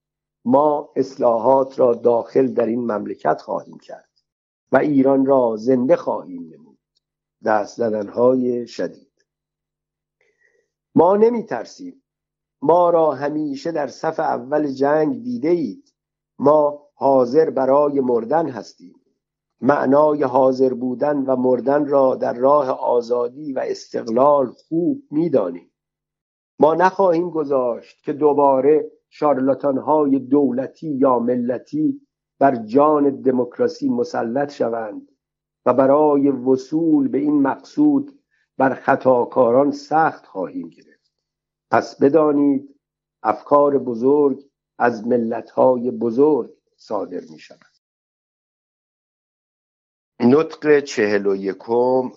ما 0.44 0.92
اصلاحات 0.96 1.78
را 1.78 1.94
داخل 1.94 2.46
در 2.46 2.66
این 2.66 2.80
مملکت 2.80 3.40
خواهیم 3.40 3.78
کرد 3.78 4.08
و 4.72 4.76
ایران 4.76 5.26
را 5.26 5.56
زنده 5.56 5.96
خواهیم 5.96 6.42
نمود. 6.42 6.63
دست 7.44 7.76
زدنهای 7.76 8.66
شدید. 8.66 9.26
ما 10.94 11.16
نمی 11.16 11.44
ترسیم 11.44 12.02
ما 12.62 12.90
را 12.90 13.12
همیشه 13.12 13.72
در 13.72 13.86
صف 13.86 14.20
اول 14.20 14.66
جنگ 14.66 15.22
دیده 15.22 15.48
اید 15.48 15.94
ما 16.38 16.88
حاضر 16.94 17.50
برای 17.50 18.00
مردن 18.00 18.48
هستیم. 18.48 18.94
معنای 19.60 20.22
حاضر 20.22 20.74
بودن 20.74 21.16
و 21.16 21.36
مردن 21.36 21.86
را 21.86 22.14
در 22.14 22.32
راه 22.32 22.68
آزادی 22.68 23.52
و 23.52 23.58
استقلال 23.58 24.46
خوب 24.46 25.02
می‌دانیم. 25.10 25.70
ما 26.58 26.74
نخواهیم 26.74 27.30
گذاشت 27.30 28.04
که 28.04 28.12
دوباره 28.12 28.90
شارلاتان 29.08 29.78
های 29.78 30.18
دولتی 30.18 30.88
یا 30.88 31.18
ملتی 31.18 32.00
بر 32.38 32.56
جان 32.56 33.20
دموکراسی 33.20 33.88
مسلط 33.88 34.52
شوند. 34.52 35.13
و 35.66 35.74
برای 35.74 36.30
وصول 36.30 37.08
به 37.08 37.18
این 37.18 37.42
مقصود 37.42 38.22
بر 38.58 38.74
خطاکاران 38.74 39.70
سخت 39.70 40.26
خواهیم 40.26 40.68
گرفت. 40.68 41.12
پس 41.70 42.02
بدانید 42.02 42.80
افکار 43.22 43.78
بزرگ 43.78 44.50
از 44.78 45.06
ملتهای 45.06 45.90
بزرگ 45.90 46.50
صادر 46.76 47.20
می 47.30 47.38
شود 47.38 47.74
نطق 50.20 50.80
چهل 50.80 51.26
و 51.26 51.36
یکم 51.36 52.12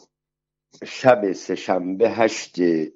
شب 0.85 1.31
سهشنبه 1.31 2.09
هشت 2.09 2.55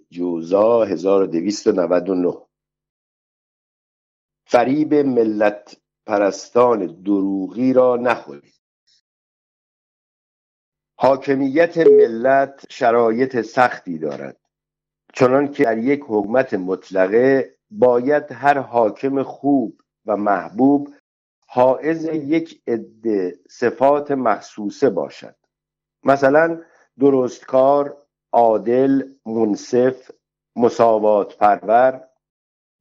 جوزا 0.10 0.84
1299 0.84 2.48
فریب 4.46 4.94
ملت 4.94 5.82
پرستان 6.06 7.02
دروغی 7.04 7.74
را 7.74 7.96
نخورید. 7.96 8.61
حاکمیت 11.04 11.78
ملت 11.78 12.66
شرایط 12.70 13.42
سختی 13.42 13.98
دارد. 13.98 14.38
چنان 15.14 15.52
که 15.52 15.64
در 15.64 15.78
یک 15.78 16.00
حکومت 16.00 16.54
مطلقه 16.54 17.56
باید 17.72 18.32
هر 18.32 18.58
حاکم 18.58 19.24
خوب 19.24 19.82
و 20.06 20.18
محبوب 20.18 20.90
حائز 21.48 22.06
یک 22.06 22.62
عده 22.68 23.40
صفات 23.50 24.12
مخصوصه 24.12 24.90
باشد. 24.90 25.36
مثلا 26.04 26.62
درستکار 27.00 27.98
عادل 28.32 29.04
منصف 29.26 30.12
مساوات 30.56 31.38
پرور 31.38 32.08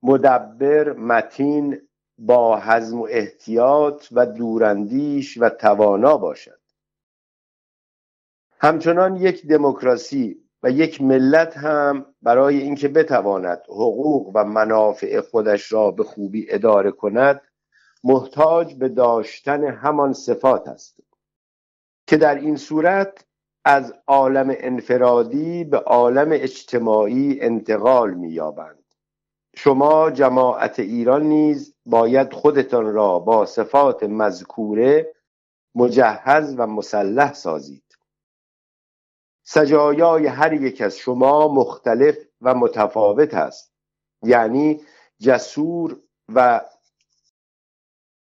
مدبر 0.02 0.92
متین 0.92 1.88
با 2.18 2.60
حزم 2.60 3.00
و 3.00 3.08
احتیاط 3.10 4.06
و 4.12 4.26
دوراندیش 4.26 5.38
و 5.40 5.48
توانا 5.48 6.16
باشد. 6.16 6.59
همچنان 8.62 9.16
یک 9.16 9.46
دموکراسی 9.46 10.36
و 10.62 10.70
یک 10.70 11.02
ملت 11.02 11.56
هم 11.56 12.06
برای 12.22 12.60
اینکه 12.60 12.88
بتواند 12.88 13.60
حقوق 13.68 14.30
و 14.34 14.44
منافع 14.44 15.20
خودش 15.20 15.72
را 15.72 15.90
به 15.90 16.04
خوبی 16.04 16.46
اداره 16.50 16.90
کند 16.90 17.40
محتاج 18.04 18.74
به 18.74 18.88
داشتن 18.88 19.64
همان 19.64 20.12
صفات 20.12 20.68
است 20.68 21.00
که 22.06 22.16
در 22.16 22.34
این 22.34 22.56
صورت 22.56 23.24
از 23.64 23.94
عالم 24.06 24.54
انفرادی 24.58 25.64
به 25.64 25.78
عالم 25.78 26.28
اجتماعی 26.32 27.40
انتقال 27.40 28.14
مییابند. 28.14 28.94
شما 29.56 30.10
جماعت 30.10 30.78
ایران 30.78 31.22
نیز 31.22 31.74
باید 31.86 32.32
خودتان 32.32 32.92
را 32.92 33.18
با 33.18 33.46
صفات 33.46 34.02
مذکوره 34.02 35.12
مجهز 35.74 36.54
و 36.58 36.66
مسلح 36.66 37.32
سازید. 37.32 37.89
سجایای 39.52 40.26
هر 40.26 40.52
یک 40.52 40.80
از 40.80 40.96
شما 40.96 41.48
مختلف 41.48 42.16
و 42.40 42.54
متفاوت 42.54 43.34
است. 43.34 43.72
یعنی 44.22 44.80
جسور 45.20 46.00
و 46.34 46.60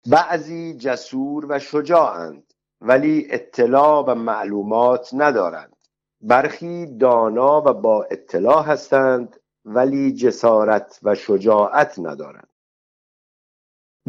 بعضی 0.06 0.74
جسور 0.74 1.46
و 1.48 1.58
شجاعند 1.58 2.54
ولی 2.80 3.26
اطلاع 3.30 4.04
و 4.06 4.14
معلومات 4.14 5.10
ندارند. 5.12 5.76
برخی 6.20 6.86
دانا 6.98 7.60
و 7.60 7.72
با 7.74 8.04
اطلاع 8.10 8.64
هستند 8.64 9.40
ولی 9.64 10.12
جسارت 10.12 11.00
و 11.02 11.14
شجاعت 11.14 11.98
ندارند. 11.98 12.49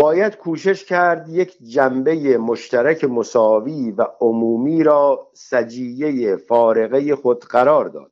باید 0.01 0.37
کوشش 0.37 0.85
کرد 0.85 1.29
یک 1.29 1.57
جنبه 1.63 2.37
مشترک 2.37 3.03
مساوی 3.03 3.91
و 3.91 4.07
عمومی 4.21 4.83
را 4.83 5.27
سجیه 5.33 6.35
فارغه 6.35 7.15
خود 7.15 7.45
قرار 7.45 7.85
داد. 7.85 8.11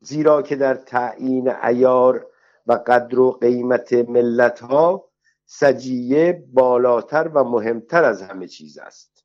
زیرا 0.00 0.42
که 0.42 0.56
در 0.56 0.74
تعیین 0.74 1.48
ایار 1.48 2.26
و 2.66 2.72
قدر 2.72 3.18
و 3.18 3.32
قیمت 3.32 3.92
ملت 3.92 4.60
ها 4.60 5.08
سجیه 5.46 6.44
بالاتر 6.52 7.28
و 7.28 7.44
مهمتر 7.44 8.04
از 8.04 8.22
همه 8.22 8.46
چیز 8.46 8.78
است. 8.78 9.24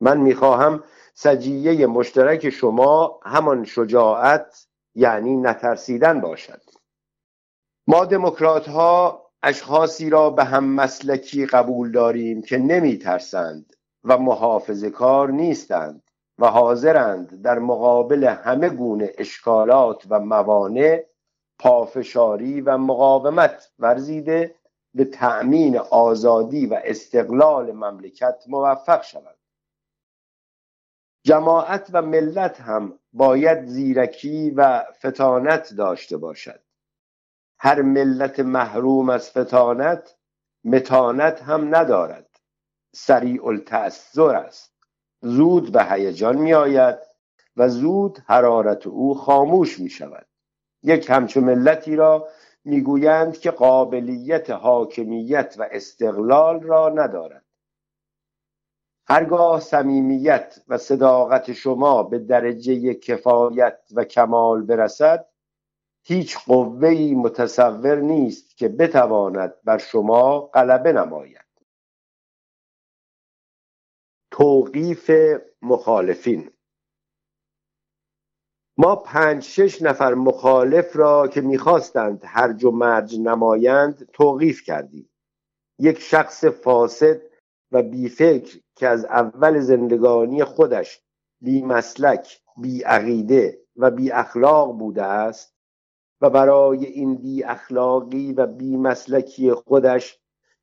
من 0.00 0.20
می‌خواهم 0.20 0.84
سجیه 1.14 1.86
مشترک 1.86 2.50
شما 2.50 3.20
همان 3.22 3.64
شجاعت 3.64 4.66
یعنی 4.94 5.36
نترسیدن 5.36 6.20
باشد. 6.20 6.62
ما 7.86 8.04
دموکرات 8.04 8.68
ها 8.68 9.29
اشخاصی 9.42 10.10
را 10.10 10.30
به 10.30 10.44
هم 10.44 10.64
مسلکی 10.64 11.46
قبول 11.46 11.92
داریم 11.92 12.42
که 12.42 12.58
نمی 12.58 12.98
ترسند 12.98 13.76
و 14.04 14.18
محافظ 14.18 14.84
کار 14.84 15.30
نیستند 15.30 16.02
و 16.38 16.46
حاضرند 16.46 17.42
در 17.42 17.58
مقابل 17.58 18.24
همه 18.24 18.68
گونه 18.68 19.12
اشکالات 19.18 20.06
و 20.10 20.20
موانع 20.20 21.04
پافشاری 21.58 22.60
و 22.60 22.78
مقاومت 22.78 23.72
ورزیده 23.78 24.54
به 24.94 25.04
تأمین 25.04 25.78
آزادی 25.78 26.66
و 26.66 26.80
استقلال 26.84 27.72
مملکت 27.72 28.44
موفق 28.48 29.02
شوند. 29.02 29.38
جماعت 31.22 31.90
و 31.92 32.02
ملت 32.02 32.60
هم 32.60 32.98
باید 33.12 33.66
زیرکی 33.66 34.50
و 34.50 34.84
فتانت 34.98 35.74
داشته 35.74 36.16
باشد. 36.16 36.60
هر 37.62 37.82
ملت 37.82 38.40
محروم 38.40 39.10
از 39.10 39.30
فتانت 39.30 40.16
متانت 40.64 41.42
هم 41.42 41.74
ندارد. 41.74 42.26
سریع 42.94 43.46
التأثر 43.46 44.36
است. 44.36 44.74
زود 45.22 45.72
به 45.72 45.84
هیجان 45.84 46.36
می 46.36 46.54
آید 46.54 46.98
و 47.56 47.68
زود 47.68 48.18
حرارت 48.26 48.86
او 48.86 49.14
خاموش 49.14 49.80
می 49.80 49.90
شود. 49.90 50.26
یک 50.82 51.10
همچو 51.10 51.40
ملتی 51.40 51.96
را 51.96 52.28
می‌گویند 52.64 53.38
که 53.38 53.50
قابلیت 53.50 54.50
حاکمیت 54.50 55.54
و 55.58 55.68
استقلال 55.70 56.60
را 56.60 56.88
ندارد. 56.88 57.44
هرگاه 59.06 59.60
صمیمیت 59.60 60.62
و 60.68 60.78
صداقت 60.78 61.52
شما 61.52 62.02
به 62.02 62.18
درجه 62.18 62.94
کفایت 62.94 63.78
و 63.94 64.04
کمال 64.04 64.62
برسد 64.62 65.29
هیچ 66.02 66.38
قوهی 66.38 67.14
متصور 67.14 67.96
نیست 67.96 68.56
که 68.56 68.68
بتواند 68.68 69.54
بر 69.64 69.78
شما 69.78 70.40
غلبه 70.40 70.92
نماید. 70.92 71.44
توقیف 74.30 75.10
مخالفین. 75.62 76.50
ما 78.78 78.96
پنج 78.96 79.42
شش 79.42 79.82
نفر 79.82 80.14
مخالف 80.14 80.96
را 80.96 81.28
که 81.28 81.40
می‌خواستند 81.40 82.22
هرج 82.24 82.64
و 82.64 82.70
مرج 82.70 83.18
نمایند 83.20 84.10
توقیف 84.12 84.62
کردیم. 84.62 85.10
یک 85.78 85.98
شخص 85.98 86.44
فاسد 86.44 87.22
و 87.72 87.82
بیفکر 87.82 88.60
که 88.76 88.88
از 88.88 89.04
اول 89.04 89.60
زندگانی 89.60 90.44
خودش 90.44 91.02
بی 91.40 91.62
مسلک 91.62 92.42
بی 92.56 92.82
عقیده 92.82 93.62
و 93.76 93.90
بی 93.90 94.10
اخلاق 94.10 94.78
بوده 94.78 95.02
است 95.02 95.59
و 96.20 96.30
برای 96.30 96.86
این 96.86 97.14
بی 97.14 97.44
اخلاقی 97.44 98.32
و 98.32 98.46
بی 98.46 98.76
مسلکی 98.76 99.52
خودش 99.52 100.18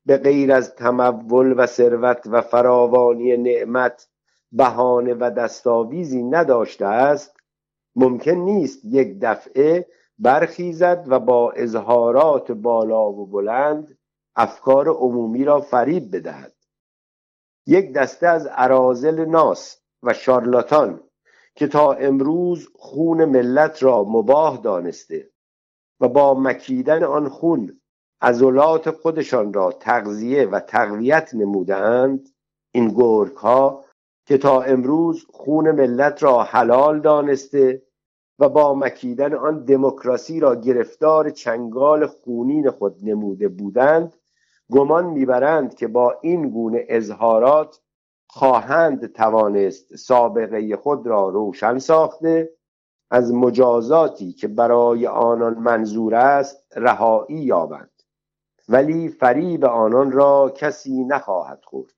به 0.06 0.16
غیر 0.16 0.52
از 0.52 0.74
تمول 0.74 1.54
و 1.56 1.66
ثروت 1.66 2.26
و 2.26 2.40
فراوانی 2.40 3.36
نعمت 3.36 4.08
بهانه 4.52 5.14
و 5.14 5.30
دستاویزی 5.30 6.22
نداشته 6.22 6.86
است 6.86 7.36
ممکن 7.96 8.30
نیست 8.30 8.84
یک 8.84 9.18
دفعه 9.22 9.86
برخیزد 10.18 11.04
و 11.08 11.18
با 11.20 11.52
اظهارات 11.52 12.52
بالا 12.52 13.12
و 13.12 13.26
بلند 13.26 13.98
افکار 14.36 14.88
عمومی 14.88 15.44
را 15.44 15.60
فریب 15.60 16.16
بدهد. 16.16 16.52
یک 17.66 17.92
دسته 17.92 18.26
از 18.26 18.46
عرازل 18.46 19.24
ناس 19.24 19.80
و 20.02 20.12
شارلاتان 20.12 21.00
که 21.54 21.68
تا 21.68 21.92
امروز 21.92 22.68
خون 22.74 23.24
ملت 23.24 23.82
را 23.82 24.04
مباه 24.04 24.60
دانسته. 24.62 25.30
و 26.00 26.08
با 26.08 26.34
مکیدن 26.34 27.04
آن 27.04 27.28
خون 27.28 27.80
عضلات 28.20 28.90
خودشان 28.90 29.52
را 29.52 29.72
تغذیه 29.72 30.46
و 30.46 30.60
تقویت 30.60 31.34
نمودند 31.34 32.28
این 32.72 32.88
گرگ 32.88 33.34
که 34.26 34.38
تا 34.38 34.62
امروز 34.62 35.26
خون 35.30 35.70
ملت 35.70 36.22
را 36.22 36.42
حلال 36.42 37.00
دانسته 37.00 37.82
و 38.38 38.48
با 38.48 38.74
مکیدن 38.74 39.34
آن 39.34 39.64
دموکراسی 39.64 40.40
را 40.40 40.54
گرفتار 40.54 41.30
چنگال 41.30 42.06
خونین 42.06 42.70
خود 42.70 42.96
نموده 43.02 43.48
بودند 43.48 44.16
گمان 44.70 45.06
می‌برند 45.06 45.74
که 45.74 45.88
با 45.88 46.18
این 46.22 46.50
گونه 46.50 46.84
اظهارات 46.88 47.80
خواهند 48.26 49.12
توانست 49.12 49.96
سابقه 49.96 50.76
خود 50.76 51.06
را 51.06 51.28
روشن 51.28 51.78
ساخته 51.78 52.57
از 53.10 53.32
مجازاتی 53.32 54.32
که 54.32 54.48
برای 54.48 55.06
آنان 55.06 55.54
منظور 55.58 56.14
است 56.14 56.66
رهایی 56.76 57.36
یابند. 57.36 58.02
ولی 58.68 59.08
فریب 59.08 59.64
آنان 59.64 60.12
را 60.12 60.52
کسی 60.56 61.04
نخواهد 61.04 61.64
خورد. 61.64 61.92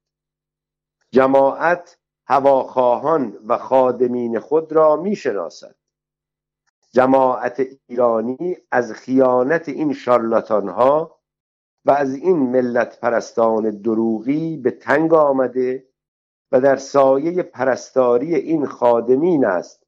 جماعت 1.12 1.98
هواخواهان 2.26 3.38
و 3.46 3.58
خادمین 3.58 4.38
خود 4.38 4.72
را 4.72 4.96
می‌شناسد. 4.96 5.74
جماعت 6.92 7.62
ایرانی 7.88 8.56
از 8.70 8.92
خیانت 8.92 9.68
این 9.68 9.92
شارلاتان 9.92 10.68
ها 10.68 11.20
و 11.84 11.90
از 11.90 12.14
این 12.14 12.36
ملت 12.36 13.00
پرستان 13.00 13.70
دروغی 13.70 14.56
به 14.56 14.70
تنگ 14.70 15.14
آمده 15.14 15.86
و 16.52 16.60
در 16.60 16.76
سایه 16.76 17.42
پرستاری 17.42 18.34
این 18.34 18.66
خادمین 18.66 19.44
است 19.44 19.79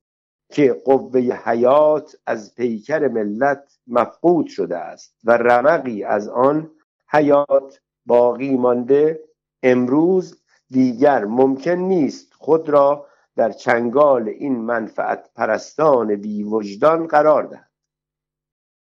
که 0.52 0.72
قوه 0.84 1.20
حیات 1.20 2.16
از 2.26 2.54
پیکر 2.54 3.08
ملت 3.08 3.78
مفقود 3.86 4.46
شده 4.46 4.76
است 4.76 5.16
و 5.24 5.32
رمقی 5.32 6.04
از 6.04 6.28
آن 6.28 6.70
حیات 7.08 7.80
باقی 8.06 8.56
مانده 8.56 9.20
امروز 9.62 10.42
دیگر 10.70 11.24
ممکن 11.24 11.70
نیست 11.70 12.32
خود 12.34 12.68
را 12.68 13.06
در 13.36 13.52
چنگال 13.52 14.28
این 14.28 14.56
منفعت 14.56 15.30
پرستان 15.34 16.16
بی 16.16 16.42
وجدان 16.42 17.06
قرار 17.06 17.42
دهد. 17.42 17.70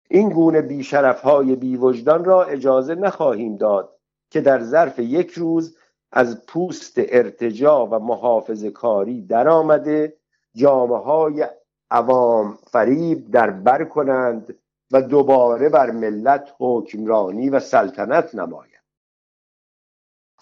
این 0.09 0.29
گونه 0.29 0.61
بیشرف 0.61 1.21
های 1.21 1.55
بی 1.55 1.77
وجدان 1.77 2.25
را 2.25 2.43
اجازه 2.43 2.95
نخواهیم 2.95 3.57
داد 3.57 3.97
که 4.29 4.41
در 4.41 4.63
ظرف 4.63 4.99
یک 4.99 5.31
روز 5.31 5.77
از 6.11 6.45
پوست 6.45 6.93
ارتجا 6.97 7.85
و 7.85 7.99
محافظ 7.99 8.65
کاری 8.65 9.21
در 9.21 9.49
آمده 9.49 10.20
جامعه 10.55 10.97
های 10.97 11.47
عوام 11.91 12.57
فریب 12.71 13.31
در 13.31 13.49
بر 13.49 13.83
کنند 13.83 14.55
و 14.91 15.01
دوباره 15.01 15.69
بر 15.69 15.91
ملت 15.91 16.53
حکمرانی 16.59 17.49
و 17.49 17.59
سلطنت 17.59 18.35
نمایند 18.35 18.71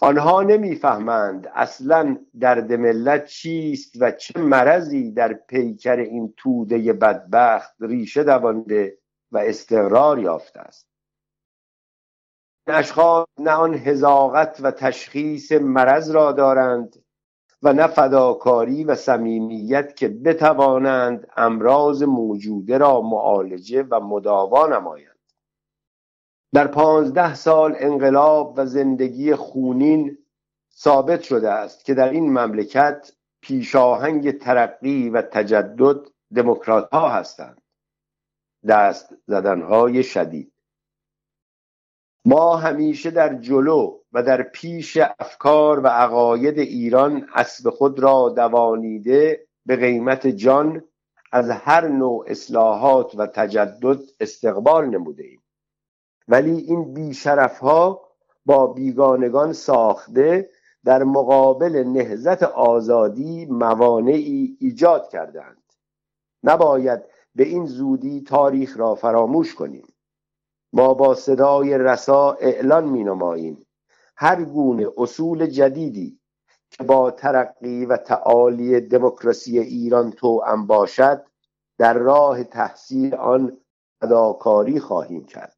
آنها 0.02 0.42
نمی‌فهمند 0.42 1.46
اصلا 1.54 2.18
درد 2.40 2.72
ملت 2.72 3.24
چیست 3.24 3.92
و 4.00 4.10
چه 4.10 4.40
مرضی 4.40 5.12
در 5.12 5.32
پیکر 5.32 5.96
این 5.96 6.34
توده 6.36 6.92
بدبخت 6.92 7.74
ریشه 7.80 8.24
دوانده 8.24 8.98
و 9.32 9.38
استقرار 9.38 10.18
یافته 10.18 10.60
است. 10.60 10.86
اشخاص 12.66 13.26
نه 13.38 13.50
آن 13.50 13.74
هزاقت 13.74 14.58
و 14.60 14.70
تشخیص 14.70 15.52
مرض 15.52 16.10
را 16.10 16.32
دارند 16.32 17.04
و 17.62 17.72
نه 17.72 17.86
فداکاری 17.86 18.84
و 18.84 18.94
صمیمیت 18.94 19.96
که 19.96 20.08
بتوانند 20.08 21.26
امراض 21.36 22.02
موجوده 22.02 22.78
را 22.78 23.00
معالجه 23.00 23.82
و 23.82 24.00
مداوا 24.00 24.66
نمایند. 24.66 25.18
در 26.54 26.66
پانزده 26.66 27.34
سال 27.34 27.74
انقلاب 27.78 28.54
و 28.56 28.66
زندگی 28.66 29.34
خونین 29.34 30.18
ثابت 30.74 31.20
شده 31.20 31.50
است 31.50 31.84
که 31.84 31.94
در 31.94 32.08
این 32.08 32.32
مملکت 32.32 33.12
پیشاهنگ 33.40 34.38
ترقی 34.38 35.10
و 35.10 35.22
تجدد 35.22 36.06
دموکرات 36.34 36.90
ها 36.90 37.08
هستند. 37.08 37.60
دست 38.68 39.14
زدنهای 39.26 40.02
شدید. 40.02 40.49
ما 42.24 42.56
همیشه 42.56 43.10
در 43.10 43.34
جلو 43.34 43.98
و 44.12 44.22
در 44.22 44.42
پیش 44.42 44.98
افکار 45.18 45.80
و 45.80 45.86
عقاید 45.86 46.58
ایران 46.58 47.26
اسب 47.34 47.70
خود 47.70 47.98
را 47.98 48.32
دوانیده 48.36 49.46
به 49.66 49.76
قیمت 49.76 50.26
جان 50.26 50.84
از 51.32 51.50
هر 51.50 51.88
نوع 51.88 52.24
اصلاحات 52.28 53.14
و 53.14 53.26
تجدد 53.26 53.98
استقبال 54.20 54.86
نموده 54.86 55.24
ایم. 55.24 55.42
ولی 56.28 56.56
این 56.56 56.94
بیشرف 56.94 57.58
ها 57.58 58.00
با 58.46 58.66
بیگانگان 58.66 59.52
ساخته 59.52 60.50
در 60.84 61.04
مقابل 61.04 61.84
نهزت 61.86 62.42
آزادی 62.42 63.46
موانعی 63.46 64.56
ایجاد 64.60 65.08
کردند 65.08 65.62
نباید 66.44 67.00
به 67.34 67.44
این 67.44 67.66
زودی 67.66 68.20
تاریخ 68.20 68.76
را 68.76 68.94
فراموش 68.94 69.54
کنیم. 69.54 69.86
ما 70.72 70.94
با 70.94 71.14
صدای 71.14 71.78
رسا 71.78 72.32
اعلان 72.32 72.88
می 72.88 73.04
نماییم 73.04 73.66
هر 74.16 74.44
گونه 74.44 74.88
اصول 74.96 75.46
جدیدی 75.46 76.20
که 76.70 76.84
با 76.84 77.10
ترقی 77.10 77.86
و 77.86 77.96
تعالی 77.96 78.80
دموکراسی 78.80 79.58
ایران 79.58 80.10
توأم 80.10 80.66
باشد 80.66 81.24
در 81.78 81.94
راه 81.94 82.44
تحصیل 82.44 83.14
آن 83.14 83.58
فداکاری 84.00 84.80
خواهیم 84.80 85.24
کرد. 85.24 85.56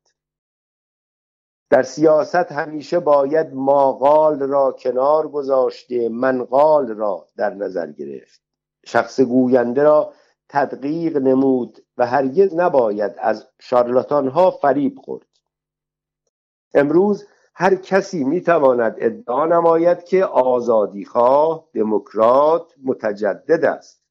در 1.71 1.83
سیاست 1.83 2.53
همیشه 2.53 3.01
باید 3.01 3.55
ماقال 3.55 4.41
را 4.41 4.73
کنار 4.73 5.29
گذاشته 5.29 6.09
منقال 6.09 6.89
را 6.89 7.29
در 7.37 7.55
نظر 7.55 7.93
گرفت. 7.93 8.43
شخص 8.87 9.21
گوینده 9.21 9.83
را 9.83 10.13
تدقیق 10.53 11.17
نمود 11.17 11.79
و 11.97 12.07
هرگز 12.07 12.55
نباید 12.55 13.13
از 13.19 13.47
شارلاتان 13.61 14.29
ها 14.29 14.51
فریب 14.51 14.99
خورد. 14.99 15.27
امروز 16.75 17.27
هر 17.55 17.75
کسی 17.75 18.25
می‌تواند 18.25 18.97
ادعا 18.99 19.47
نماید 19.47 20.05
که 20.05 20.25
آزادیخواه 20.25 21.69
دموکرات 21.75 22.75
متجدد 22.85 23.65
است. 23.65 24.03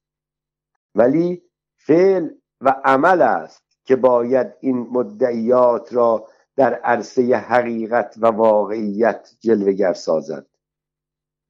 ولی 0.94 1.42
فعل 1.76 2.30
و 2.60 2.80
عمل 2.84 3.22
است 3.22 3.62
که 3.84 3.96
باید 3.96 4.54
این 4.60 4.88
مدعیات 4.90 5.92
را 5.92 6.26
در 6.56 6.74
عرصه 6.74 7.36
حقیقت 7.36 8.14
و 8.18 8.26
واقعیت 8.26 9.30
جلوگر 9.40 9.92
سازد. 9.92 10.46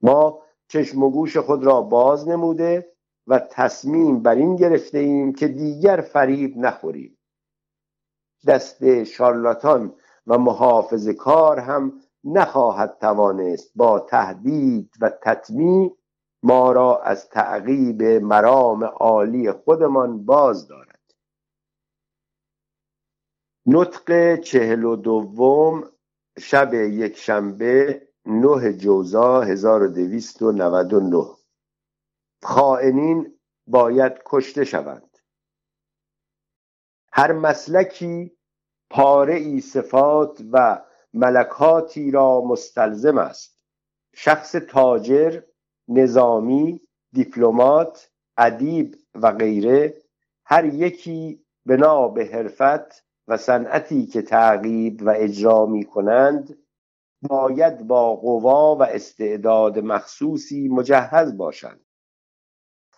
ما 0.02 0.42
چشم 0.68 1.02
و 1.02 1.10
گوش 1.10 1.36
خود 1.36 1.64
را 1.64 1.80
باز 1.80 2.28
نموده 2.28 2.91
و 3.26 3.38
تصمیم 3.38 4.22
بر 4.22 4.34
این 4.34 4.56
گرفته 4.56 4.98
ایم 4.98 5.32
که 5.32 5.48
دیگر 5.48 6.00
فریب 6.00 6.56
نخوریم. 6.56 7.18
دست 8.46 9.04
شارلاتان 9.04 9.94
و 10.26 10.38
محافظ 10.38 11.08
کار 11.08 11.58
هم 11.58 12.00
نخواهد 12.24 12.96
توانست 13.00 13.72
با 13.76 14.00
تهدید 14.00 14.94
و 15.00 15.10
تطمیع 15.22 15.96
ما 16.42 16.72
را 16.72 17.02
از 17.02 17.28
تعقیب 17.28 18.02
مرام 18.02 18.84
عالی 18.84 19.52
خودمان 19.52 20.24
باز 20.24 20.68
دارد. 20.68 21.00
نطق 23.66 24.36
چهل 24.40 24.84
و 24.84 24.96
دوم 24.96 25.84
شب 26.38 26.74
یک 26.74 27.16
شنبه 27.16 28.02
نه 28.26 28.72
جوزا 28.72 29.40
1299 29.40 31.41
خائنین 32.42 33.38
باید 33.66 34.12
کشته 34.26 34.64
شوند. 34.64 35.18
هر 37.12 37.32
مسلکی 37.32 38.36
پاره 38.90 39.34
ای 39.34 39.60
صفات 39.60 40.42
و 40.52 40.84
ملکاتی 41.14 42.10
را 42.10 42.40
مستلزم 42.40 43.18
است. 43.18 43.64
شخص 44.14 44.52
تاجر 44.52 45.42
نظامی 45.88 46.80
دیپلمات 47.12 48.10
ادیب 48.36 48.96
و 49.14 49.32
غیره 49.32 50.02
هر 50.44 50.64
یکی 50.64 51.44
بنا 51.66 52.08
به 52.08 52.24
حرفت 52.24 53.04
و 53.28 53.36
صنعتی 53.36 54.06
که 54.06 54.22
تعقیب 54.22 55.02
و 55.02 55.14
اجرا 55.16 55.66
می 55.66 55.84
کنند 55.84 56.58
باید 57.22 57.86
با 57.86 58.16
قوا 58.16 58.76
و 58.76 58.82
استعداد 58.82 59.78
مخصوصی 59.78 60.68
مجهز 60.68 61.36
باشند. 61.36 61.80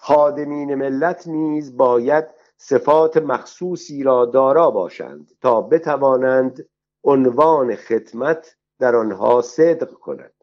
خادمین 0.07 0.75
ملت 0.75 1.27
نیز 1.27 1.77
باید 1.77 2.25
صفات 2.57 3.17
مخصوصی 3.17 4.03
را 4.03 4.27
دارا 4.27 4.71
باشند 4.71 5.31
تا 5.41 5.61
بتوانند 5.61 6.69
عنوان 7.05 7.77
خدمت 7.77 8.57
در 8.79 8.97
آنها 8.97 9.43
صدق 9.43 9.93
کند 9.93 10.35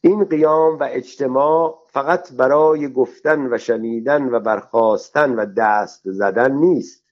این 0.00 0.24
قیام 0.24 0.78
و 0.78 0.88
اجتماع 0.90 1.84
فقط 1.86 2.32
برای 2.32 2.92
گفتن 2.92 3.54
و 3.54 3.58
شنیدن 3.58 4.34
و 4.34 4.40
برخواستن 4.40 5.34
و 5.34 5.46
دست 5.46 6.10
زدن 6.10 6.52
نیست. 6.52 7.04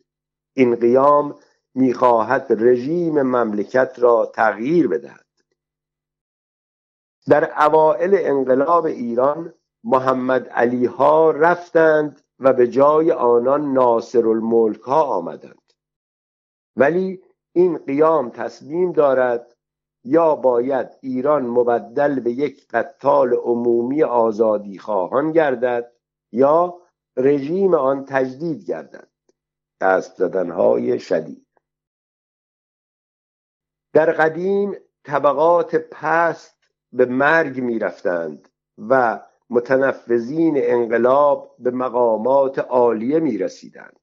این 0.55 0.75
قیام 0.75 1.35
می‌خواهد 1.75 2.47
رژیم 2.51 3.23
مملکت 3.23 3.95
را 3.99 4.33
تغییر 4.35 4.89
بدهد. 4.89 5.27
در 7.29 7.63
اوائل 7.67 8.17
انقلاب 8.21 8.85
ایران 8.85 9.55
محمد 9.85 10.49
علی 10.49 10.87
ها 10.87 11.31
رفتند 11.31 12.21
و 12.39 12.53
به 12.53 12.69
جای 12.69 13.13
آنان 13.13 13.73
ناصر 13.73 14.29
الملک 14.29 14.81
ها 14.81 15.03
آمدند. 15.03 15.73
ولی 16.77 17.23
این 17.53 17.79
قیام 17.79 18.31
تصمیم 18.31 18.93
دارد 18.93 19.57
یا 20.05 20.35
باید 20.35 20.89
ایران 21.01 21.47
مبدل 21.47 22.21
به 22.21 22.31
یک 22.33 22.69
قتال 22.69 23.35
عمومی 23.35 24.03
آزادی 24.03 24.79
خواهان 24.79 25.33
گردد 25.33 25.93
یا 26.33 26.81
رژیم 27.17 27.75
آن 27.75 28.05
تجدید 28.05 28.65
گردد. 28.65 29.09
دست 29.81 30.17
زدنهای 30.17 30.99
شدید. 30.99 31.47
در 33.93 34.13
قدیم 34.13 34.77
طبقات 35.05 35.77
پست 35.77 36.57
به 36.93 37.07
مرگ 37.07 37.61
می 37.61 37.79
رفتند 37.79 38.49
و 38.79 39.21
متنفذین 39.51 40.55
انقلاب 40.57 41.57
به 41.59 41.71
مقامات 41.71 42.59
عالیه 42.59 43.21
می 43.21 43.39
رسیدند 43.39 44.01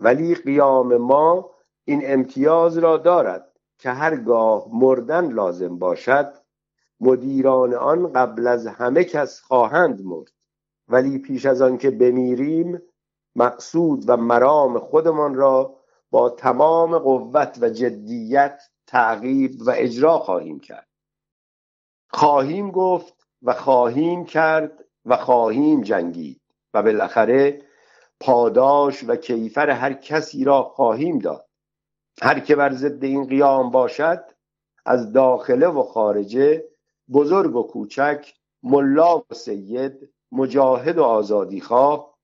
ولی 0.00 0.34
قیام 0.34 0.96
ما 0.96 1.50
این 1.84 2.02
امتیاز 2.04 2.78
را 2.78 2.96
دارد 2.96 3.52
که 3.78 3.90
هرگاه 3.90 4.66
مردن 4.72 5.32
لازم 5.32 5.78
باشد 5.78 6.34
مدیران 7.00 7.74
آن 7.74 8.12
قبل 8.12 8.46
از 8.46 8.66
همه 8.66 9.04
کس 9.04 9.40
خواهند 9.40 10.04
مرد. 10.04 10.32
ولی 10.88 11.18
پیش 11.18 11.46
از 11.46 11.62
آن 11.62 11.78
که 11.78 11.90
بمیریم 11.90 12.82
مقصود 13.36 14.04
و 14.08 14.16
مرام 14.16 14.78
خودمان 14.78 15.34
را 15.34 15.76
با 16.10 16.30
تمام 16.30 16.98
قوت 16.98 17.58
و 17.60 17.68
جدیت 17.68 18.62
تعقیب 18.86 19.62
و 19.66 19.70
اجرا 19.76 20.18
خواهیم 20.18 20.60
کرد. 20.60 20.88
خواهیم 22.10 22.70
گفت 22.70 23.17
و 23.42 23.54
خواهیم 23.54 24.24
کرد 24.24 24.84
و 25.04 25.16
خواهیم 25.16 25.80
جنگید 25.80 26.40
و 26.74 26.82
بالاخره 26.82 27.62
پاداش 28.20 29.04
و 29.04 29.16
کیفر 29.16 29.70
هر 29.70 29.92
کسی 29.92 30.44
را 30.44 30.62
خواهیم 30.62 31.18
داد. 31.18 31.48
هر 32.22 32.40
که 32.40 32.56
بر 32.56 32.72
ضد 32.72 33.04
این 33.04 33.26
قیام 33.26 33.70
باشد 33.70 34.24
از 34.86 35.12
داخله 35.12 35.66
و 35.66 35.82
خارجه 35.82 36.64
بزرگ 37.12 37.56
و 37.56 37.62
کوچک 37.62 38.34
ملا 38.62 39.18
و 39.18 39.34
سید 39.34 40.12
مجاهد 40.32 40.98
و 40.98 41.04
آزادیخواه 41.04 42.14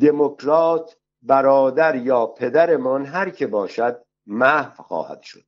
دموکرات 0.00 0.96
برادر 1.22 1.94
یا 1.94 2.26
پدرمان 2.26 3.06
هر 3.06 3.30
که 3.30 3.46
باشد 3.46 4.04
محو 4.26 4.82
خواهد 4.82 5.22
شد. 5.22 5.44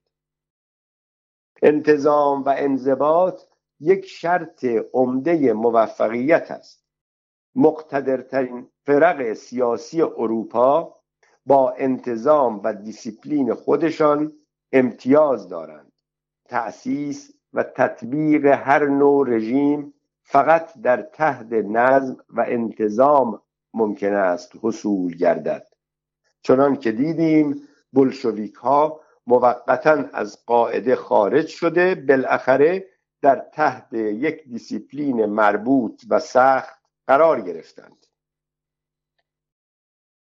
انتظام 1.62 2.42
و 2.42 2.54
انضباط 2.56 3.42
یک 3.80 4.06
شرط 4.06 4.66
عمده 4.92 5.52
موفقیت 5.52 6.50
است. 6.50 6.84
مقتدرترین 7.54 8.68
فرق 8.86 9.32
سیاسی 9.32 10.02
اروپا 10.02 10.94
با 11.46 11.70
انتظام 11.70 12.60
و 12.64 12.74
دیسیپلین 12.74 13.54
خودشان 13.54 14.32
امتیاز 14.72 15.48
دارند. 15.48 15.92
تأسیس 16.44 17.30
و 17.52 17.62
تطبیق 17.62 18.46
هر 18.46 18.86
نوع 18.86 19.28
رژیم 19.28 19.94
فقط 20.22 20.78
در 20.82 21.02
تحت 21.02 21.52
نظم 21.52 22.16
و 22.28 22.44
انتظام 22.48 23.42
ممکن 23.74 24.12
است 24.12 24.52
حصول 24.62 25.16
گردد. 25.16 25.66
چنان 26.42 26.76
که 26.76 26.92
دیدیم 26.92 27.68
بلشویک 27.92 28.54
ها 28.54 29.00
موقتا 29.26 30.04
از 30.12 30.46
قاعده 30.46 30.96
خارج 30.96 31.46
شده 31.46 31.94
بالاخره 31.94 32.86
در 33.22 33.36
تحت 33.52 33.92
یک 33.92 34.44
دیسیپلین 34.44 35.26
مربوط 35.26 36.02
و 36.10 36.20
سخت 36.20 36.78
قرار 37.06 37.40
گرفتند. 37.40 38.06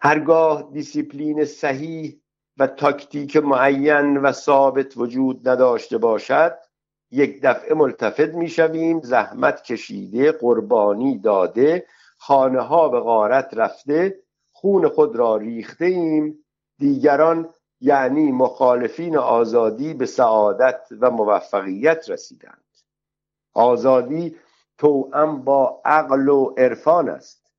هرگاه 0.00 0.70
دیسیپلین 0.72 1.44
صحیح 1.44 2.20
و 2.56 2.66
تاکتیک 2.66 3.36
معین 3.36 4.16
و 4.16 4.32
ثابت 4.32 4.96
وجود 4.96 5.48
نداشته 5.48 5.98
باشد 5.98 6.58
یک 7.10 7.40
دفعه 7.42 7.74
ملتفت 7.74 8.34
می‌شویم 8.34 9.00
زحمت 9.00 9.62
کشیده 9.62 10.32
قربانی 10.32 11.18
داده 11.18 11.86
خانه 12.18 12.60
ها 12.60 12.88
به 12.88 13.00
غارت 13.00 13.48
رفته 13.52 14.22
خون 14.52 14.88
خود 14.88 15.16
را 15.16 15.36
ریخته 15.36 15.84
ایم. 15.84 16.44
دیگران 16.78 17.54
یعنی 17.80 18.32
مخالفین 18.32 19.16
آزادی 19.16 19.94
به 19.94 20.06
سعادت 20.06 20.88
و 21.00 21.10
موفقیت 21.10 22.10
رسیدند. 22.10 22.67
آزادی 23.54 24.36
توأم 24.78 25.44
با 25.44 25.82
عقل 25.84 26.28
و 26.28 26.54
عرفان 26.58 27.08
است. 27.08 27.52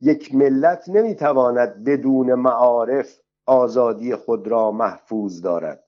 یک 0.00 0.34
ملت 0.34 0.88
نمی‌تواند 0.88 1.84
بدون 1.84 2.34
معارف 2.34 3.20
آزادی 3.46 4.16
خود 4.16 4.48
را 4.48 4.70
محفوظ 4.70 5.42
دارد. 5.42 5.84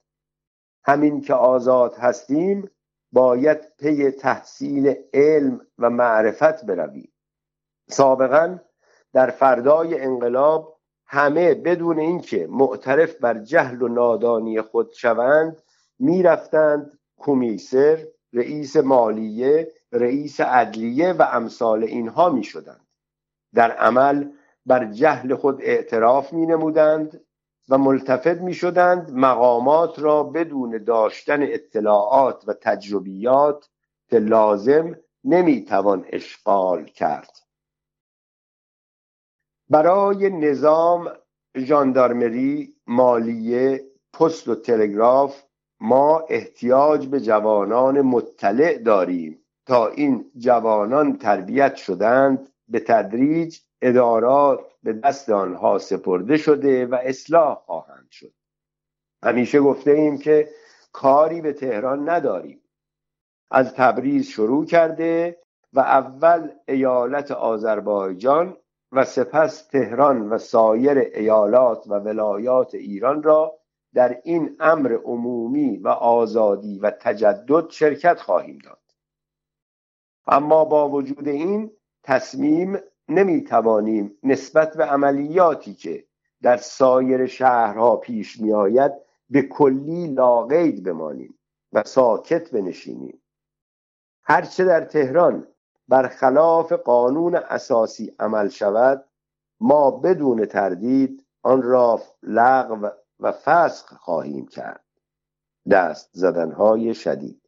همین 0.84 1.20
که 1.20 1.34
آزاد 1.34 1.94
هستیم 1.94 2.70
باید 3.12 3.76
پی 3.78 4.10
تحصیل 4.10 4.94
علم 5.14 5.66
و 5.78 5.90
معرفت 5.90 6.64
برویم. 6.64 7.12
سابقا 7.88 8.58
در 9.12 9.30
فردای 9.30 10.00
انقلاب 10.00 10.80
همه 11.06 11.54
بدون 11.54 11.98
اینکه 11.98 12.46
معترف 12.50 13.16
بر 13.16 13.38
جهل 13.38 13.82
و 13.82 13.88
نادانی 13.88 14.60
خود 14.60 14.92
شوند 14.92 15.62
می‌رفتند 15.98 16.98
کمیسر 17.16 18.06
رئیس 18.32 18.76
مالیه 18.76 19.72
رئیس 19.92 20.40
عدلیه 20.40 21.12
و 21.12 21.22
امثال 21.32 21.84
اینها 21.84 22.30
می 22.30 22.44
شدند. 22.44 22.86
در 23.54 23.70
عمل 23.70 24.30
بر 24.66 24.84
جهل 24.84 25.34
خود 25.34 25.62
اعتراف 25.62 26.32
می 26.32 26.46
نمودند 26.46 27.20
و 27.68 27.78
ملتفت 27.78 28.40
می 28.40 28.54
شدند 28.54 29.10
مقامات 29.12 29.98
را 29.98 30.22
بدون 30.22 30.84
داشتن 30.84 31.42
اطلاعات 31.42 32.44
و 32.48 32.52
تجربیات 32.52 33.70
که 34.08 34.18
لازم 34.18 34.96
نمی 35.24 35.64
توان 35.64 36.04
اشغال 36.08 36.84
کرد. 36.84 37.38
برای 39.68 40.30
نظام 40.30 41.12
ژاندارمری 41.56 42.74
مالیه 42.86 43.84
پست 44.12 44.48
و 44.48 44.54
تلگراف 44.54 45.42
ما 45.80 46.24
احتیاج 46.28 47.06
به 47.06 47.20
جوانان 47.20 48.00
مطلع 48.00 48.78
داریم 48.78 49.44
تا 49.66 49.88
این 49.88 50.30
جوانان 50.36 51.18
تربیت 51.18 51.76
شدند 51.76 52.52
به 52.68 52.80
تدریج 52.80 53.58
ادارات 53.82 54.60
به 54.82 54.92
دست 54.92 55.30
آنها 55.30 55.78
سپرده 55.78 56.36
شده 56.36 56.86
و 56.86 56.94
اصلاح 57.02 57.54
خواهند 57.54 58.08
شد. 58.10 58.32
همیشه 59.22 59.60
گفته 59.60 59.90
ایم 59.90 60.18
که 60.18 60.48
کاری 60.92 61.40
به 61.40 61.52
تهران 61.52 62.08
نداریم. 62.08 62.60
از 63.50 63.74
تبریز 63.74 64.28
شروع 64.28 64.64
کرده 64.64 65.40
و 65.72 65.80
اول 65.80 66.50
ایالت 66.68 67.30
آذربایجان 67.30 68.56
و 68.92 69.04
سپس 69.04 69.66
تهران 69.66 70.28
و 70.28 70.38
سایر 70.38 70.98
ایالات 70.98 71.86
و 71.86 71.94
ولایات 71.94 72.74
ایران 72.74 73.22
را 73.22 73.59
در 73.94 74.20
این 74.24 74.56
امر 74.60 74.98
عمومی 75.04 75.76
و 75.76 75.88
آزادی 75.88 76.78
و 76.78 76.90
تجدد 76.90 77.70
شرکت 77.70 78.20
خواهیم 78.20 78.58
داد. 78.58 78.80
اما 80.26 80.64
با 80.64 80.88
وجود 80.88 81.28
این 81.28 81.72
تصمیم 82.02 82.78
نمی 83.08 83.44
توانیم 83.44 84.18
نسبت 84.22 84.76
به 84.76 84.84
عملیاتی 84.84 85.74
که 85.74 86.04
در 86.42 86.56
سایر 86.56 87.26
شهرها 87.26 87.96
پیش 87.96 88.40
می 88.40 88.52
آید 88.52 88.92
به 89.30 89.42
کلی 89.42 90.06
لاقید 90.06 90.84
بمانیم 90.84 91.38
و 91.72 91.82
ساکت 91.82 92.50
بنشینیم. 92.50 93.22
هرچه 94.22 94.64
در 94.64 94.84
تهران 94.84 95.46
برخلاف 95.88 96.72
قانون 96.72 97.34
اساسی 97.34 98.14
عمل 98.18 98.48
شود 98.48 99.04
ما 99.60 99.90
بدون 99.90 100.44
تردید 100.44 101.26
آن 101.42 101.62
را 101.62 102.00
لغو 102.22 102.88
و 103.20 103.32
فسخ 103.32 103.94
خواهیم 103.94 104.46
کرد. 104.46 104.84
دست 105.70 106.10
زدنهای 106.12 106.94
شدید. 106.94 107.40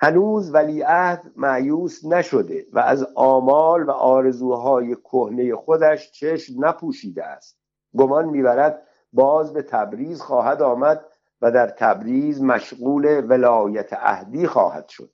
هنوز 0.00 0.54
ولیعهد 0.54 1.32
معیوس 1.36 2.04
نشده 2.04 2.66
و 2.72 2.78
از 2.78 3.06
آمال 3.14 3.82
و 3.82 3.90
آرزوهای 3.90 4.94
کهنه 4.94 5.56
خودش 5.56 6.12
چشم 6.12 6.64
نپوشیده 6.64 7.24
است. 7.24 7.58
گمان 7.96 8.24
می‌برد 8.24 8.88
باز 9.12 9.52
به 9.52 9.62
تبریز 9.62 10.20
خواهد 10.20 10.62
آمد 10.62 11.04
و 11.40 11.50
در 11.50 11.66
تبریز 11.66 12.42
مشغول 12.42 13.24
ولایت 13.28 13.92
اهدی 13.92 14.46
خواهد 14.46 14.88
شد. 14.88 15.12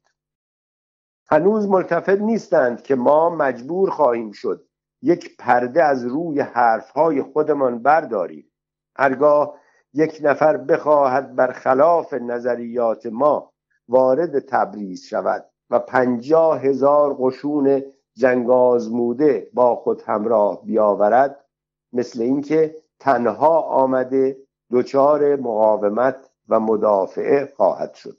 هنوز 1.30 1.68
ملتفت 1.68 2.08
نیستند 2.08 2.82
که 2.82 2.94
ما 2.94 3.30
مجبور 3.30 3.90
خواهیم 3.90 4.32
شد 4.32 4.68
یک 5.04 5.36
پرده 5.36 5.84
از 5.84 6.04
روی 6.04 6.40
حرفهای 6.40 7.22
خودمان 7.22 7.82
برداریم 7.82 8.52
هرگاه 8.96 9.58
یک 9.92 10.18
نفر 10.22 10.56
بخواهد 10.56 11.36
برخلاف 11.36 12.12
نظریات 12.12 13.06
ما 13.06 13.52
وارد 13.88 14.38
تبریز 14.38 15.04
شود 15.04 15.50
و 15.70 15.78
پنجاه 15.78 16.60
هزار 16.60 17.16
قشون 17.20 17.82
جنگ 18.16 18.50
آزموده 18.50 19.50
با 19.54 19.76
خود 19.76 20.02
همراه 20.06 20.64
بیاورد 20.64 21.44
مثل 21.92 22.22
اینکه 22.22 22.76
تنها 23.00 23.60
آمده 23.60 24.36
دچار 24.72 25.36
مقاومت 25.36 26.30
و 26.48 26.60
مدافعه 26.60 27.52
خواهد 27.56 27.94
شد. 27.94 28.18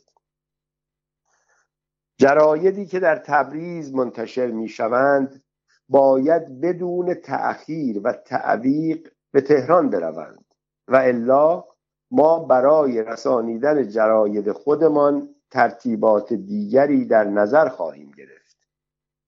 جرایدی 2.18 2.86
که 2.86 3.00
در 3.00 3.16
تبریز 3.16 3.94
منتشر 3.94 4.48
می 4.48 4.68
شوند 4.68 5.44
باید 5.90 6.62
بدون 6.62 7.14
تأخیر 7.14 8.02
و 8.04 8.14
تعویق 8.14 9.08
به 9.32 9.42
تهران 9.42 9.90
بروند 9.90 10.46
و 10.88 10.96
الا 10.96 11.64
ما 12.12 12.40
برای 12.40 13.04
رسانیدن 13.04 13.90
جراید 13.90 14.52
خودمان 14.52 15.36
ترتیبات 15.52 16.34
دیگری 16.34 17.06
در 17.06 17.24
نظر 17.24 17.70
خواهیم 17.70 18.12
گرفت. 18.12 18.58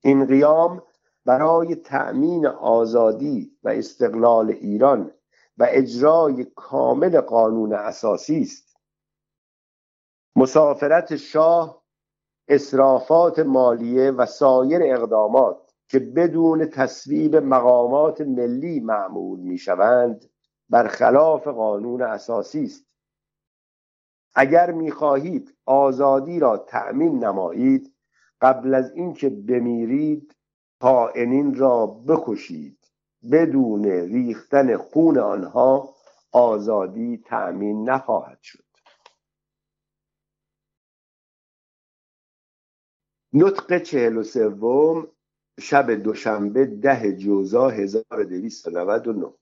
این 0.04 0.26
قیام 0.26 0.84
برای 1.26 1.76
تأمین 1.76 2.46
آزادی 2.48 3.58
و 3.64 3.70
استقلال 3.70 4.50
ایران 4.50 5.12
و 5.58 5.68
اجرای 5.70 6.44
کامل 6.56 7.22
قانون 7.22 7.74
اساسی 7.74 8.42
است. 8.42 8.78
مسافرت 10.36 11.16
شاه 11.16 11.84
اصرافات 12.48 13.40
مالیه 13.40 14.12
و 14.12 14.26
سایر 14.26 14.82
اقدامات 14.84 15.67
که 15.88 16.00
بدون 16.00 16.66
تصویب 16.66 17.36
مقامات 17.36 18.22
ملی 18.22 18.80
معمول 18.80 19.40
می 19.40 19.58
شوند 19.58 20.30
برخلاف 20.70 21.48
قانون 21.48 22.02
اساسی 22.02 22.64
است. 22.64 22.88
اگر 24.36 24.72
می 24.72 24.92
خواهید 24.92 25.58
آزادی 25.66 26.40
را 26.40 26.58
تأمین 26.58 27.24
نمایید 27.24 27.94
قبل 28.42 28.74
از 28.74 28.92
اینکه 28.92 29.30
بمیرید 29.30 30.36
طائنین 30.82 31.56
را 31.56 31.88
بکشید. 31.88 32.78
بدون 33.32 33.86
ریختن 33.86 34.78
خون 34.78 35.18
آنها 35.18 35.96
آزادی 36.32 37.18
تأمین 37.18 37.90
نخواهد 37.90 38.40
شد. 38.42 38.64
نطق 43.34 43.84
چهل 43.84 44.18
و 44.18 44.24
سوم 44.24 45.08
شب 45.60 45.92
دوشنبه 45.92 46.66
ده 46.66 47.14
جوزا 47.14 47.70
1299 47.70 49.34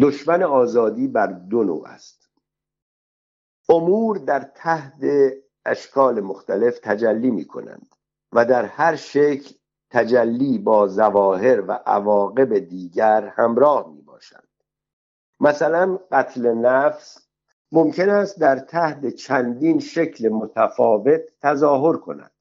دشمن 0.00 0.42
آزادی 0.42 1.08
بر 1.08 1.26
دو 1.26 1.64
نوع 1.64 1.88
است. 1.88 2.30
امور 3.68 4.18
در 4.18 4.40
تحت 4.40 5.04
اشکال 5.64 6.20
مختلف 6.20 6.78
تجلی 6.78 7.30
می 7.30 7.44
کنند 7.44 7.94
و 8.32 8.44
در 8.44 8.64
هر 8.64 8.96
شکل 8.96 9.54
تجلی 9.90 10.58
با 10.58 10.86
زواهر 10.86 11.60
و 11.60 11.72
عواقب 11.72 12.58
دیگر 12.58 13.26
همراه 13.26 13.92
می 13.92 14.02
باشند 14.02 14.48
مثلا 15.40 15.98
قتل 16.12 16.54
نفس 16.54 17.28
ممکن 17.72 18.08
است 18.08 18.40
در 18.40 18.58
تحت 18.58 19.08
چندین 19.08 19.78
شکل 19.78 20.28
متفاوت 20.28 21.20
تظاهر 21.42 21.96
کند. 21.96 22.32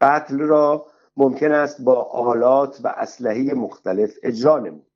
قتل 0.00 0.38
را 0.38 0.86
ممکن 1.18 1.52
است 1.52 1.82
با 1.82 2.02
آلات 2.02 2.80
و 2.84 2.88
اسلحه 2.88 3.54
مختلف 3.54 4.14
اجرا 4.22 4.58
نمود. 4.58 4.86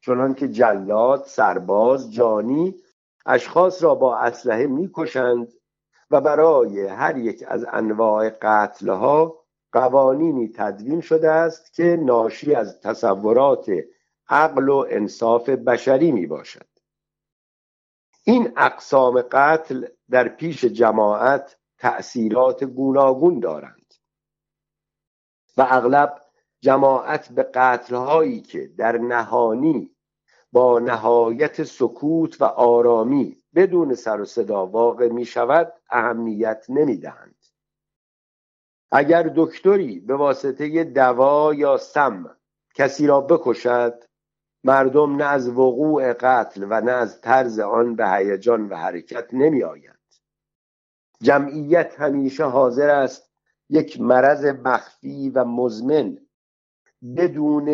چنان 0.00 0.34
که 0.34 0.48
جلاد 0.48 1.24
سرباز 1.26 2.12
جانی 2.12 2.74
اشخاص 3.26 3.82
را 3.82 3.94
با 3.94 4.16
اسلحه 4.16 4.66
می‌کشند 4.66 5.52
و 6.10 6.20
برای 6.20 6.86
هر 6.86 7.16
یک 7.16 7.44
از 7.48 7.66
انواع 7.72 8.30
قتلها 8.30 9.44
قوانینی 9.72 10.52
تدوین 10.54 11.00
شده 11.00 11.30
است 11.30 11.74
که 11.74 11.98
ناشی 12.02 12.54
از 12.54 12.80
تصورات 12.80 13.70
عقل 14.28 14.68
و 14.68 14.86
انصاف 14.90 15.48
بشری 15.48 16.12
می 16.12 16.26
باشد 16.26 16.66
این 18.24 18.52
اقسام 18.56 19.22
قتل 19.22 19.86
در 20.10 20.28
پیش 20.28 20.64
جماعت 20.64 21.56
تأثیرات 21.78 22.64
گوناگون 22.64 23.40
دارند. 23.40 23.83
و 25.56 25.66
اغلب 25.70 26.20
جماعت 26.60 27.28
به 27.28 27.42
قتلهایی 27.42 28.40
که 28.40 28.66
در 28.66 28.98
نهانی 28.98 29.90
با 30.52 30.78
نهایت 30.78 31.62
سکوت 31.64 32.40
و 32.40 32.44
آرامی 32.44 33.36
بدون 33.54 33.94
سر 33.94 34.20
و 34.20 34.24
صدا 34.24 34.66
واقع 34.66 35.08
می 35.08 35.24
شود 35.24 35.72
اهمیت 35.90 36.66
نمی 36.68 36.96
دهند. 36.96 37.34
اگر 38.92 39.32
دکتری 39.36 40.00
به 40.00 40.16
واسطه 40.16 40.84
دوا 40.84 41.54
یا 41.54 41.76
سم 41.76 42.36
کسی 42.74 43.06
را 43.06 43.20
بکشد 43.20 44.04
مردم 44.64 45.16
نه 45.16 45.24
از 45.24 45.48
وقوع 45.48 46.12
قتل 46.12 46.66
و 46.70 46.80
نه 46.80 46.92
از 46.92 47.20
طرز 47.20 47.58
آن 47.58 47.96
به 47.96 48.10
هیجان 48.10 48.68
و 48.68 48.76
حرکت 48.76 49.34
نمی 49.34 49.62
آید. 49.62 49.98
جمعیت 51.22 52.00
همیشه 52.00 52.44
حاضر 52.44 52.90
است 52.90 53.33
یک 53.70 54.00
مرض 54.00 54.44
مخفی 54.44 55.30
و 55.30 55.44
مزمن 55.44 56.18
بدون 57.16 57.68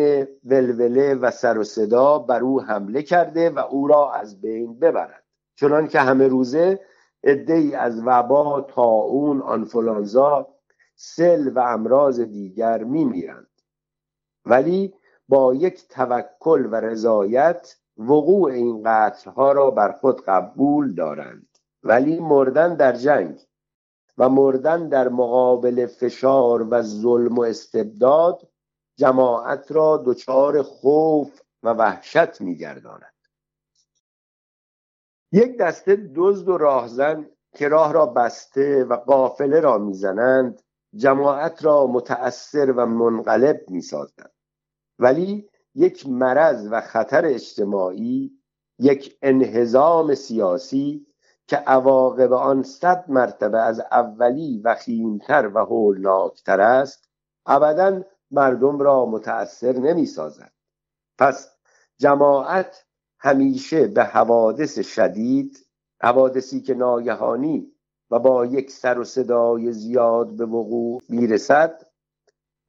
ولوله 0.45 1.15
و 1.15 1.31
سر 1.31 1.57
و 1.57 1.63
صدا 1.63 2.19
بر 2.19 2.41
او 2.41 2.61
حمله 2.61 3.01
کرده 3.01 3.49
و 3.49 3.59
او 3.59 3.87
را 3.87 4.13
از 4.13 4.41
بین 4.41 4.79
ببرد. 4.79 5.23
چنان 5.55 5.87
که 5.87 5.99
همه 5.99 6.27
روزه 6.27 6.79
ای 7.23 7.75
از 7.75 8.01
وبا 8.05 8.61
تاون 8.61 9.41
آنفولانزا 9.41 10.47
سل 10.95 11.51
و 11.55 11.59
امراض 11.59 12.19
دیگر 12.19 12.83
میمیرند. 12.83 13.47
ولی 14.45 14.93
با 15.27 15.53
یک 15.53 15.87
توکل 15.87 16.67
و 16.71 16.75
رضایت 16.75 17.75
وقوع 17.97 18.51
این 18.51 18.83
قتلها 18.85 19.51
را 19.51 19.71
بر 19.71 19.91
خود 19.91 20.21
قبول 20.25 20.93
دارند. 20.93 21.47
ولی 21.83 22.19
مردن 22.19 22.75
در 22.75 22.93
جنگ. 22.93 23.39
و 24.21 24.29
مردن 24.29 24.89
در 24.89 25.09
مقابل 25.09 25.85
فشار 25.85 26.67
و 26.71 26.81
ظلم 26.81 27.37
و 27.37 27.41
استبداد 27.41 28.49
جماعت 28.97 29.71
را 29.71 30.03
دچار 30.05 30.61
خوف 30.61 31.41
و 31.63 31.73
وحشت 31.73 32.41
میگرداند. 32.41 33.13
یک 35.31 35.57
دسته 35.57 36.11
دزد 36.15 36.49
و 36.49 36.57
راهزن 36.57 37.29
که 37.55 37.67
راه 37.67 37.93
را 37.93 38.05
بسته 38.05 38.83
و 38.83 38.93
قافله 38.93 39.59
را 39.59 39.77
می‌زنند 39.77 40.61
جماعت 40.95 41.65
را 41.65 41.87
متأثر 41.87 42.71
و 42.71 42.85
منقلب 42.85 43.69
می‌سازند. 43.69 44.31
ولی 44.99 45.49
یک 45.75 46.07
مرض 46.09 46.67
و 46.71 46.81
خطر 46.81 47.25
اجتماعی 47.25 48.31
یک 48.79 49.17
انهزام 49.21 50.15
سیاسی 50.15 51.07
که 51.51 51.57
عواقب 51.57 52.33
آن 52.33 52.63
صد 52.63 53.05
مرتبه 53.07 53.59
از 53.59 53.79
اولی 53.79 54.61
وخیمتر 54.63 55.51
و 55.53 55.59
هولناکتر 55.59 56.61
است 56.61 57.09
ابدا 57.45 58.01
مردم 58.31 58.79
را 58.79 59.05
متأثر 59.05 59.71
نمی 59.71 60.05
سازد 60.05 60.51
پس 61.17 61.51
جماعت 61.97 62.85
همیشه 63.19 63.87
به 63.87 64.03
حوادث 64.03 64.79
شدید 64.79 65.67
حوادثی 66.01 66.61
که 66.61 66.73
ناگهانی 66.73 67.71
و 68.11 68.19
با 68.19 68.45
یک 68.45 68.71
سر 68.71 68.99
و 68.99 69.03
صدای 69.03 69.71
زیاد 69.71 70.37
به 70.37 70.45
وقوع 70.45 71.01
می‌رسد 71.09 71.81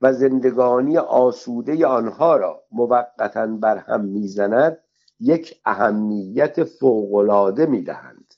و 0.00 0.12
زندگانی 0.12 0.98
آسوده 0.98 1.86
آنها 1.86 2.36
را 2.36 2.64
موقتا 2.72 3.46
برهم 3.46 4.04
می‌زند 4.04 4.78
یک 5.20 5.60
اهمیت 5.64 6.64
فوقالعاده 6.64 7.66
می‌دهند. 7.66 8.31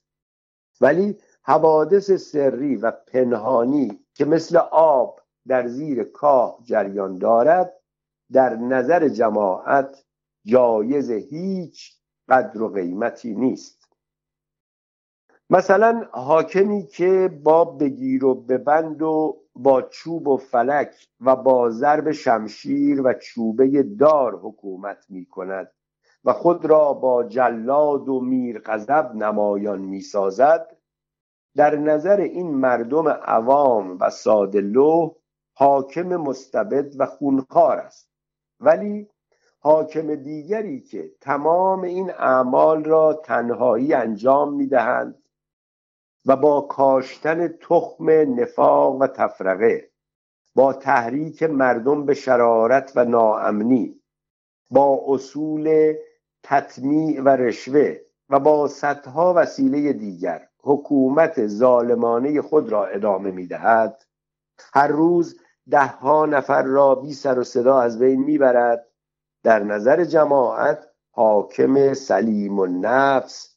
ولی 0.84 1.18
حوادث 1.42 2.10
سری 2.10 2.76
و 2.76 2.90
پنهانی 2.90 4.00
که 4.14 4.24
مثل 4.24 4.56
آب 4.70 5.20
در 5.46 5.66
زیر 5.66 6.04
کاه 6.04 6.58
جریان 6.62 7.18
دارد 7.18 7.72
در 8.32 8.56
نظر 8.56 9.08
جماعت 9.08 10.04
جایز 10.44 11.10
هیچ 11.10 11.92
قدر 12.28 12.62
و 12.62 12.68
قیمتی 12.68 13.34
نیست. 13.34 13.88
مثلا 15.50 16.08
حاکمی 16.12 16.86
که 16.86 17.40
با 17.42 17.64
بگیر 17.64 18.24
و 18.24 18.34
ببند 18.34 19.02
و 19.02 19.40
با 19.54 19.82
چوب 19.82 20.28
و 20.28 20.36
فلک 20.36 21.08
و 21.20 21.36
با 21.36 21.70
ضرب 21.70 22.10
شمشیر 22.10 23.02
و 23.02 23.14
چوبه 23.14 23.82
دار 23.82 24.38
حکومت 24.38 25.06
می 25.08 25.26
کند 25.26 25.70
و 26.24 26.32
خود 26.32 26.64
را 26.64 26.92
با 26.92 27.24
جلاد 27.24 28.08
و 28.08 28.20
میرغضب 28.20 29.10
نمایان 29.14 29.80
می 29.80 30.00
سازد 30.00 30.73
در 31.56 31.76
نظر 31.76 32.20
این 32.20 32.54
مردم 32.54 33.08
عوام 33.08 33.98
و 34.00 34.10
ساده 34.10 34.60
حاکم 35.54 36.16
مستبد 36.16 37.00
و 37.00 37.06
خونخوار 37.06 37.78
است. 37.78 38.10
ولی 38.60 39.10
حاکم 39.60 40.14
دیگری 40.14 40.80
که 40.80 41.10
تمام 41.20 41.82
این 41.82 42.10
اعمال 42.10 42.84
را 42.84 43.12
تنهایی 43.14 43.94
انجام 43.94 44.54
می‌دهند 44.54 45.22
و 46.26 46.36
با 46.36 46.60
کاشتن 46.60 47.48
تخم 47.48 48.10
نفاق 48.10 49.00
و 49.00 49.06
تفرقه 49.06 49.90
با 50.54 50.72
تحریک 50.72 51.42
مردم 51.42 52.06
به 52.06 52.14
شرارت 52.14 52.92
و 52.96 53.04
ناامنی 53.04 54.00
با 54.70 55.04
اصول 55.06 55.94
تطمیع 56.42 57.22
و 57.22 57.28
رشوه 57.28 57.96
و 58.28 58.40
با 58.40 58.68
صدها 58.68 59.34
وسیله 59.36 59.92
دیگر 59.92 60.48
حکومت 60.64 61.46
ظالمانه 61.46 62.42
خود 62.42 62.68
را 62.68 62.86
ادامه 62.86 63.30
می‌دهد. 63.30 64.04
هر 64.74 64.88
روز 64.88 65.40
دهها 65.70 66.26
نفر 66.26 66.62
را 66.62 66.94
بی 66.94 67.12
سر 67.14 67.38
و 67.38 67.44
صدا 67.44 67.80
از 67.80 67.98
بین 67.98 68.20
می‌برد. 68.24 68.86
در 69.42 69.62
نظر 69.62 70.04
جماعت 70.04 70.86
حاکم 71.10 71.94
سلیم 71.94 72.58
و 72.58 72.66
نفس 72.66 73.56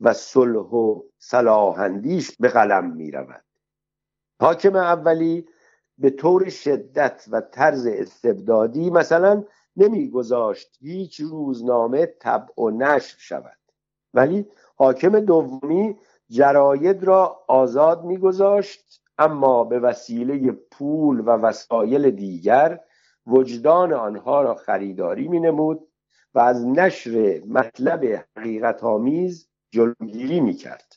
و 0.00 0.12
صلح 0.12 0.70
و 0.70 1.02
صلاحندیش 1.18 2.36
به 2.36 2.48
قلم 2.48 2.96
می 2.96 3.10
رود 3.10 3.44
حاکم 4.40 4.76
اولی 4.76 5.48
به 5.98 6.10
طور 6.10 6.48
شدت 6.48 7.24
و 7.30 7.40
طرز 7.40 7.86
استبدادی 7.86 8.90
مثلا 8.90 9.44
نمیگذاشت 9.76 10.76
هیچ 10.80 11.20
روزنامه 11.20 12.06
طبع 12.06 12.60
و 12.60 12.70
نشر 12.70 13.16
شود. 13.18 13.58
ولی 14.14 14.46
حاکم 14.76 15.20
دومی 15.20 15.98
جراید 16.30 17.04
را 17.04 17.44
آزاد 17.48 18.04
میگذاشت 18.04 19.02
اما 19.18 19.64
به 19.64 19.78
وسیله 19.78 20.52
پول 20.52 21.20
و 21.20 21.24
وسایل 21.24 22.10
دیگر 22.10 22.80
وجدان 23.26 23.92
آنها 23.92 24.42
را 24.42 24.54
خریداری 24.54 25.28
می 25.28 25.40
نمود 25.40 25.88
و 26.34 26.38
از 26.38 26.66
نشر 26.66 27.42
مطلب 27.46 28.26
حقیقت 28.36 28.84
آمیز 28.84 29.48
جلوگیری 29.70 30.40
می 30.40 30.54
کرد 30.54 30.94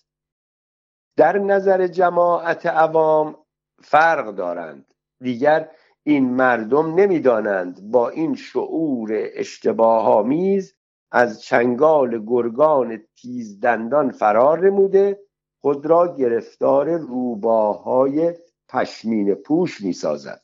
در 1.18 1.38
نظر 1.38 1.88
جماعت 1.88 2.66
عوام 2.66 3.36
فرق 3.84 4.36
دارند. 4.36 4.94
دیگر 5.22 5.70
این 6.04 6.30
مردم 6.30 6.96
نمی‌دانند 6.96 7.92
با 7.92 8.10
این 8.10 8.36
شعور 8.36 9.10
اشتباه 9.34 10.08
آمیز 10.08 10.76
از 11.12 11.42
چنگال 11.42 12.26
گرگان 12.26 13.04
تیزدندان 13.16 14.12
فرار 14.12 14.60
نموده 14.60 15.20
خود 15.62 15.86
را 15.86 16.16
گرفتار 16.16 16.98
روباهای 16.98 18.36
پشمین 18.70 19.36
پوش 19.36 19.82
می 19.82 19.94
سازد 19.94 20.44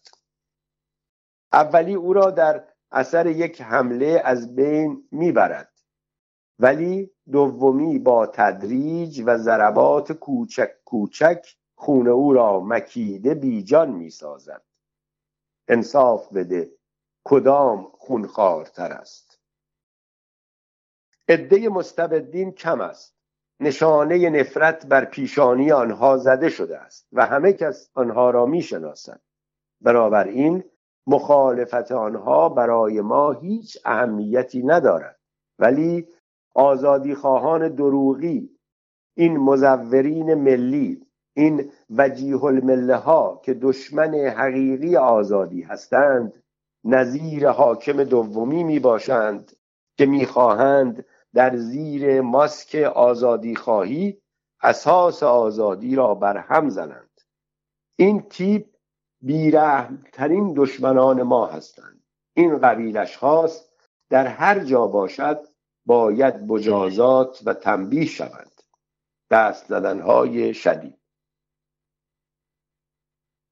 اولی 1.54 1.94
او 1.94 2.14
را 2.14 2.32
در 2.32 2.64
اثر 2.92 3.28
یک 3.28 3.62
حمله 3.62 4.22
از 4.26 4.56
بین 4.56 5.08
می‌برد 5.12 5.74
ولی 6.60 7.12
دومی 7.32 8.00
با 8.00 8.28
تدریج 8.28 9.24
و 9.26 9.38
ضربات 9.38 10.12
کوچک 10.12 10.72
کوچک 10.86 11.56
خون 11.76 12.08
او 12.08 12.34
را 12.34 12.60
مکیده 12.60 13.36
بیجان 13.36 13.92
می‌سازد. 13.92 14.64
انصاف 15.68 16.34
بده 16.34 16.72
کدام 17.24 17.92
خونخوارتر 17.94 18.92
است؟ 18.92 19.27
عده 21.30 21.70
مستبدین 21.70 22.52
کم 22.52 22.82
است. 22.82 23.18
نشانه 23.60 24.30
نفرت 24.30 24.86
بر 24.86 25.06
پیشانی 25.06 25.72
آنها 25.72 26.18
زده 26.18 26.50
شده 26.50 26.78
است 26.78 27.08
و 27.14 27.26
همه 27.26 27.54
کس 27.54 27.90
آنها 27.94 28.30
را 28.30 28.46
می‌شناسند 28.46 29.22
بنابراین 29.82 30.64
مخالفت 31.08 31.92
آنها 31.92 32.50
برای 32.50 33.02
ما 33.02 33.32
هیچ 33.32 33.78
اهمیتی 33.86 34.64
ندارد. 34.64 35.20
ولی 35.60 36.08
آزادی 36.56 37.16
خواهان 37.16 37.68
دروغی 37.68 38.50
این 39.16 39.38
مزورین 39.38 40.34
ملی 40.34 41.08
این 41.34 41.72
وجیه 41.90 42.44
المله 42.44 42.96
ها 42.96 43.42
که 43.44 43.54
دشمن 43.54 44.16
حقیقی 44.16 44.96
آزادی 44.96 45.62
هستند 45.62 46.44
نظیر 46.84 47.50
حاکم 47.50 48.04
دومی 48.04 48.64
می 48.64 48.80
باشند 48.80 49.52
که 49.98 50.06
می‌خواهند 50.06 51.06
در 51.38 51.56
زیر 51.56 52.22
ماسک 52.22 52.76
آزادی 52.76 53.56
خواهی 53.56 54.22
اساس 54.62 55.24
آزادی 55.24 55.96
را 55.96 56.16
برهم 56.16 56.70
زنند. 56.70 57.22
این 57.96 58.22
تیپ 58.22 58.66
بیرحمترین 59.22 60.54
دشمنان 60.54 61.24
ما 61.24 61.46
هستند. 61.46 62.04
این 62.34 62.58
قبیل 62.58 62.98
اشخاص 62.98 63.70
در 64.10 64.28
هر 64.28 64.60
جا 64.60 64.88
باشد 64.88 65.48
باید 65.86 66.36
مجازات 66.36 67.42
و 67.46 67.54
تنبیه 67.54 68.06
شوند. 68.06 68.62
دست 69.32 69.68
زدنهای 69.68 70.54
شدید. 70.54 71.00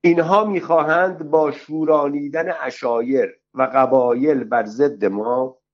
اینها 0.04 0.46
می‌خواهند 0.46 1.30
با 1.30 1.52
شورانیدن 1.52 2.52
اشایر 2.62 3.40
و 3.54 3.64
قبایل 3.64 4.44
بر 4.44 4.66
ضد 4.66 5.06
ما 5.06 5.65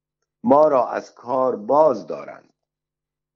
ما 0.43 0.67
را 0.67 0.89
از 0.89 1.15
کار 1.15 1.55
باز 1.55 2.07
دارند. 2.07 2.53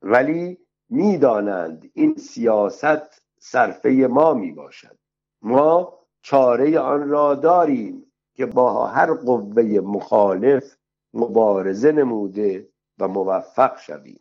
ولی 0.01 0.57
می‌دانند 0.89 1.91
این 1.93 2.15
سیاست 2.17 3.21
صرفه 3.39 3.89
ما 3.89 4.33
می 4.33 4.51
باشد 4.51 4.97
ما 5.41 5.99
چاره 6.21 6.79
آن 6.79 7.09
را 7.09 7.35
داریم 7.35 8.11
که 8.33 8.45
با 8.45 8.87
هر 8.87 9.13
قوه 9.13 9.63
مخالف 9.63 10.75
مبارزه 11.13 11.91
نموده 11.91 12.69
و 12.99 13.07
موفق 13.07 13.77
شویم. 13.79 14.19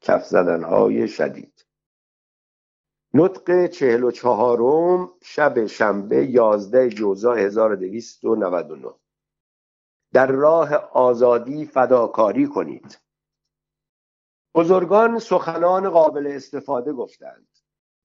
کف 0.00 0.26
زدنهای 0.26 1.08
شدید. 1.08 1.66
نطق 3.14 3.66
چهل 3.66 4.04
و 4.04 4.10
چهارم 4.10 5.10
شب 5.22 5.66
شنبه 5.66 6.26
یازده 6.26 6.88
جوزا 6.88 7.34
1299 7.34 8.94
در 10.12 10.26
راه 10.26 10.74
آزادی 10.92 11.64
فداکاری 11.66 12.46
کنید. 12.46 12.98
بزرگان 14.54 15.18
سخنان 15.18 15.90
قابل 15.90 16.26
استفاده 16.26 16.92
گفتند. 16.92 17.48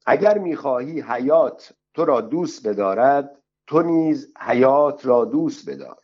اگر 0.05 0.37
می‌خواهی 0.37 1.01
حیات 1.01 1.73
تو 1.93 2.05
را 2.05 2.21
دوست 2.21 2.67
بدارد 2.67 3.43
تو 3.67 3.81
نیز 3.81 4.33
حیات 4.39 5.05
را 5.05 5.25
دوست 5.25 5.69
بدار. 5.69 5.97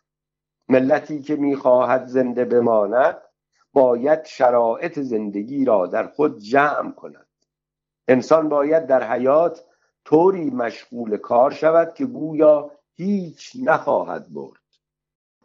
ملتی 0.69 1.21
که 1.21 1.35
می‌خواهد 1.35 2.05
زنده 2.05 2.45
بماند 2.45 3.21
باید 3.73 4.25
شرایط 4.25 4.99
زندگی 4.99 5.65
را 5.65 5.87
در 5.87 6.07
خود 6.07 6.39
جمع 6.39 6.91
کند. 6.91 7.27
انسان 8.07 8.49
باید 8.49 8.87
در 8.87 9.11
حیات 9.11 9.65
طوری 10.05 10.49
مشغول 10.49 11.17
کار 11.17 11.51
شود 11.51 11.93
که 11.93 12.05
گویا 12.05 12.71
هیچ 12.93 13.51
نخواهد 13.63 14.33
برد. 14.33 14.62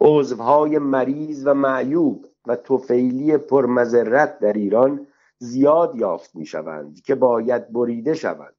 عضوهای 0.01 0.77
مریض 0.77 1.47
و 1.47 1.53
معیوب 1.53 2.25
و 2.47 2.55
توفیلی 2.55 3.37
پرمذرت 3.37 4.39
در 4.39 4.53
ایران 4.53 5.07
زیاد 5.37 5.95
یافت 5.95 6.35
می 6.35 6.45
شوند 6.45 7.01
که 7.01 7.15
باید 7.15 7.73
بریده 7.73 8.13
شوند. 8.13 8.55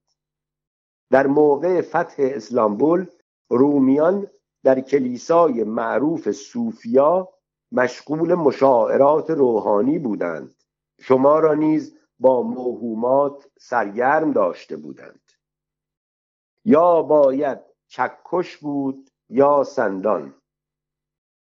در 1.11 1.26
موقع 1.26 1.80
فتح 1.80 2.14
اسلامبول 2.18 3.07
رومیان 3.51 4.26
در 4.64 4.80
کلیسای 4.80 5.64
معروف 5.64 6.30
صوفیا 6.30 7.28
مشغول 7.72 8.34
مشاعرات 8.34 9.30
روحانی 9.30 9.99
بودند. 9.99 10.55
شما 11.01 11.38
را 11.38 11.55
نیز 11.55 11.97
با 12.18 12.43
موهومات 12.43 13.49
سرگرم 13.59 14.32
داشته 14.32 14.76
بودند. 14.76 15.20
یا 16.64 17.03
باید 17.03 17.59
چکش 17.88 18.57
بود 18.57 19.11
یا 19.28 19.64
سندان. 19.64 20.34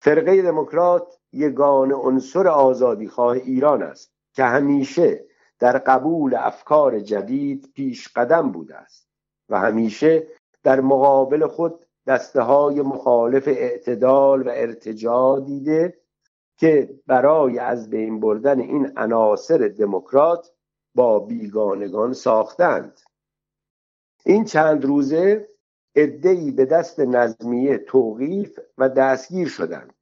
فرقه 0.05 0.43
دموکرات 0.43 1.19
یگان 1.33 1.93
عنصر 1.93 2.49
آزادیخواه 2.49 3.33
ایران 3.33 3.83
است 3.83 4.13
که 4.33 4.45
همیشه 4.45 5.25
در 5.59 5.79
قبول 5.79 6.35
افکار 6.35 7.01
جدید 7.01 7.71
پیش 7.75 8.09
قدم 8.09 8.53
بوده 8.53 8.77
است 8.77 9.09
و 9.49 9.59
همیشه 9.59 10.27
در 10.63 10.81
مقابل 10.81 11.47
خود 11.47 11.87
دسته 12.07 12.43
های 12.43 12.83
مخالف 12.83 13.49
اعتدال 13.49 14.43
و 14.43 14.51
ارتجاع 14.55 15.41
دیده 15.41 15.99
که 16.57 16.95
برای 17.07 17.59
از 17.59 17.91
بین 17.91 18.21
بردن 18.21 18.61
این 18.61 18.93
عناصر 18.97 19.69
دموکرات 19.69 20.53
با 20.95 21.19
بیگانگان 21.19 22.13
ساختند. 22.13 23.01
این 24.25 24.45
چند 24.45 24.85
روزه 24.85 25.49
ادهی 25.95 26.51
به 26.51 26.65
دست 26.65 27.01
نظمیه 27.01 27.79
توقیف 27.79 28.59
و 28.79 28.89
دستگیر 28.89 29.49
شدند. 29.49 29.95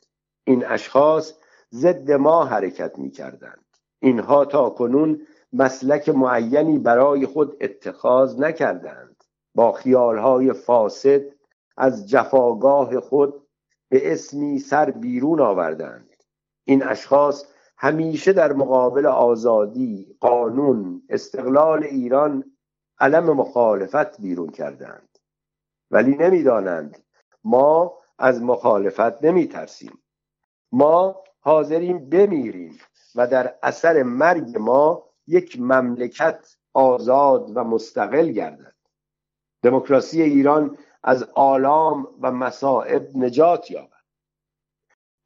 این 0.44 0.66
اشخاص 0.66 1.34
ضد 1.72 2.10
ما 2.10 2.44
حرکت 2.44 2.98
می 2.98 3.10
کردند 3.10 3.64
اینها 4.02 4.44
تا 4.44 4.70
کنون 4.70 5.26
مسلک 5.52 6.08
معینی 6.08 6.78
برای 6.78 7.26
خود 7.26 7.56
اتخاذ 7.60 8.38
نکردند. 8.38 9.24
با 9.54 9.72
خیالهای 9.72 10.52
فاسد 10.52 11.22
از 11.76 12.08
جفاگاه 12.08 13.00
خود 13.00 13.46
به 13.88 14.12
اسمی 14.12 14.58
سر 14.58 14.90
بیرون 14.90 15.40
آوردند. 15.40 16.16
این 16.64 16.82
اشخاص 16.82 17.44
همیشه 17.76 18.32
در 18.32 18.52
مقابل 18.52 19.06
آزادی 19.06 20.16
قانون 20.20 21.02
استقلال 21.08 21.84
ایران 21.84 22.44
علم 23.00 23.24
مخالفت 23.24 24.20
بیرون 24.20 24.48
کردند. 24.50 25.09
ولی 25.90 26.16
نمی‌دانند. 26.16 27.02
ما 27.44 27.98
از 28.18 28.42
مخالفت 28.42 29.24
نمی 29.24 29.46
ترسیم 29.46 29.98
ما 30.72 31.22
حاضریم 31.40 32.10
بمیریم 32.10 32.78
و 33.14 33.26
در 33.26 33.54
اثر 33.62 34.02
مرگ 34.02 34.58
ما 34.58 35.10
یک 35.26 35.60
مملکت 35.60 36.56
آزاد 36.72 37.52
و 37.54 37.64
مستقل 37.64 38.30
گردد. 38.30 38.74
دموکراسی 39.62 40.22
ایران 40.22 40.78
از 41.02 41.22
آلام 41.34 42.08
و 42.20 42.32
مصائب 42.32 43.08
نجات 43.14 43.70
یابد. 43.70 44.00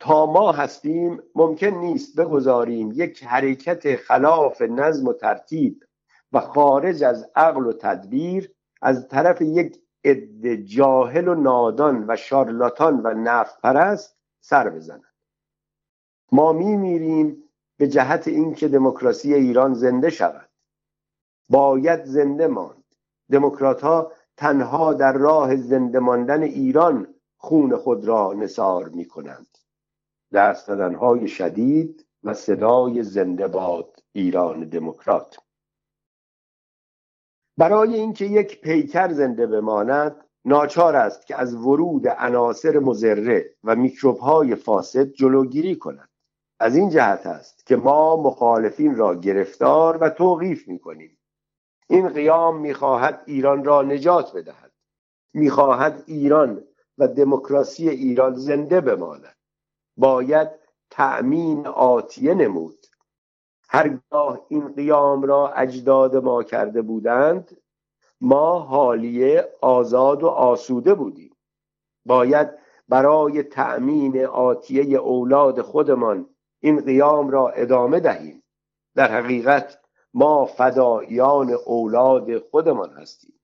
تا 0.00 0.26
ما 0.26 0.52
هستیم 0.52 1.22
ممکن 1.34 1.66
نیست 1.66 2.20
بگذاریم 2.20 2.92
یک 2.94 3.24
حرکت 3.24 3.96
خلاف 3.96 4.62
نظم 4.62 5.08
و 5.08 5.12
ترتیب 5.12 5.84
و 6.32 6.40
خارج 6.40 7.04
از 7.04 7.30
عقل 7.36 7.66
و 7.66 7.72
تدبیر 7.72 8.52
از 8.82 9.08
طرف 9.08 9.40
یک 9.40 9.83
عد 10.04 10.54
جاهل 10.54 11.28
و 11.28 11.34
نادان 11.34 12.04
و 12.08 12.16
شارلاتان 12.16 13.00
و 13.04 13.14
نفت 13.14 13.60
پرست 13.60 14.16
سر 14.40 14.70
بزند 14.70 15.14
ما 16.32 16.52
می 16.52 16.76
میریم 16.76 17.44
به 17.76 17.88
جهت 17.88 18.28
اینکه 18.28 18.68
دموکراسی 18.68 19.34
ایران 19.34 19.74
زنده 19.74 20.10
شود. 20.10 20.50
باید 21.48 22.04
زنده 22.04 22.46
ماند. 22.46 22.84
دموکرات 23.30 23.82
ها 23.82 24.12
تنها 24.36 24.94
در 24.94 25.12
راه 25.12 25.56
زنده 25.56 25.98
ماندن 25.98 26.42
ایران 26.42 27.14
خون 27.36 27.76
خود 27.76 28.04
را 28.04 28.32
نثار 28.32 28.88
می 28.88 29.04
کنند 29.04 29.58
دست 30.32 30.70
های 30.70 31.28
شدید 31.28 32.06
و 32.24 32.34
صدای 32.34 33.02
زنده 33.02 33.48
باد 33.48 34.02
ایران 34.12 34.68
دموکرات. 34.68 35.36
برای 37.56 37.94
اینکه 37.94 38.24
یک 38.24 38.60
پیکر 38.60 39.12
زنده 39.12 39.46
بماند 39.46 40.24
ناچار 40.44 40.96
است 40.96 41.26
که 41.26 41.40
از 41.40 41.54
ورود 41.54 42.08
عناصر 42.08 42.78
مزره 42.78 43.54
و 43.64 43.76
میکروب 43.76 44.18
های 44.18 44.54
فاسد 44.54 45.04
جلوگیری 45.04 45.76
کند. 45.76 46.08
از 46.60 46.76
این 46.76 46.90
جهت 46.90 47.26
است 47.26 47.66
که 47.66 47.76
ما 47.76 48.16
مخالفین 48.16 48.96
را 48.96 49.14
گرفتار 49.14 49.98
و 50.00 50.10
توقیف 50.10 50.68
می 50.68 50.78
کنیم 50.78 51.18
این 51.88 52.08
قیام 52.08 52.60
می‌خواهد 52.60 53.22
ایران 53.26 53.64
را 53.64 53.82
نجات 53.82 54.36
بدهد. 54.36 54.72
می‌خواهد 55.34 56.02
ایران 56.06 56.64
و 56.98 57.08
دموکراسی 57.08 57.88
ایران 57.88 58.34
زنده 58.34 58.80
بماند. 58.80 59.36
باید 59.96 60.48
تأمین 60.90 61.66
آتیه 61.66 62.34
نمود. 62.34 62.86
هرگاه 63.74 64.46
این 64.48 64.68
قیام 64.68 65.22
را 65.22 65.52
اجداد 65.52 66.16
ما 66.16 66.42
کرده 66.42 66.82
بودند 66.82 67.56
ما 68.20 68.58
حالیه 68.58 69.48
آزاد 69.60 70.22
و 70.22 70.28
آسوده 70.28 70.94
بودیم. 70.94 71.36
باید 72.06 72.50
برای 72.88 73.42
تأمین 73.42 74.24
آتیه 74.26 74.98
اولاد 74.98 75.60
خودمان 75.60 76.28
این 76.60 76.80
قیام 76.80 77.30
را 77.30 77.48
ادامه 77.48 78.00
دهیم. 78.00 78.42
در 78.94 79.12
حقیقت 79.12 79.78
ما 80.14 80.44
فدایان 80.44 81.50
اولاد 81.66 82.38
خودمان 82.38 82.90
هستیم. 82.90 83.40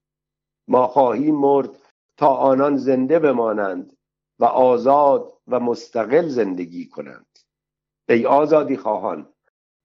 ما 0.68 0.86
خواهیم 0.86 1.34
مرد 1.34 1.70
تا 2.16 2.28
آنان 2.28 2.76
زنده 2.76 3.18
بمانند 3.18 3.96
و 4.38 4.44
آزاد 4.44 5.32
و 5.46 5.60
مستقل 5.60 6.28
زندگی 6.28 6.88
کنند. 6.88 7.38
ای 8.08 8.26
آزادی 8.26 8.76
خواهان 8.76 9.28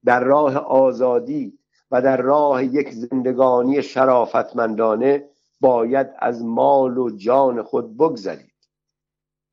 در 0.06 0.24
راه 0.24 0.58
آزادی 0.58 1.60
و 1.92 2.02
در 2.02 2.22
راه 2.22 2.64
یک 2.66 2.92
زندگانی 2.92 3.82
شرافتمندانه 3.82 5.30
باید 5.62 6.08
از 6.20 6.46
مال 6.46 6.98
و 6.98 7.10
جان 7.10 7.64
خود 7.64 7.98
بگذرید. 7.98 8.56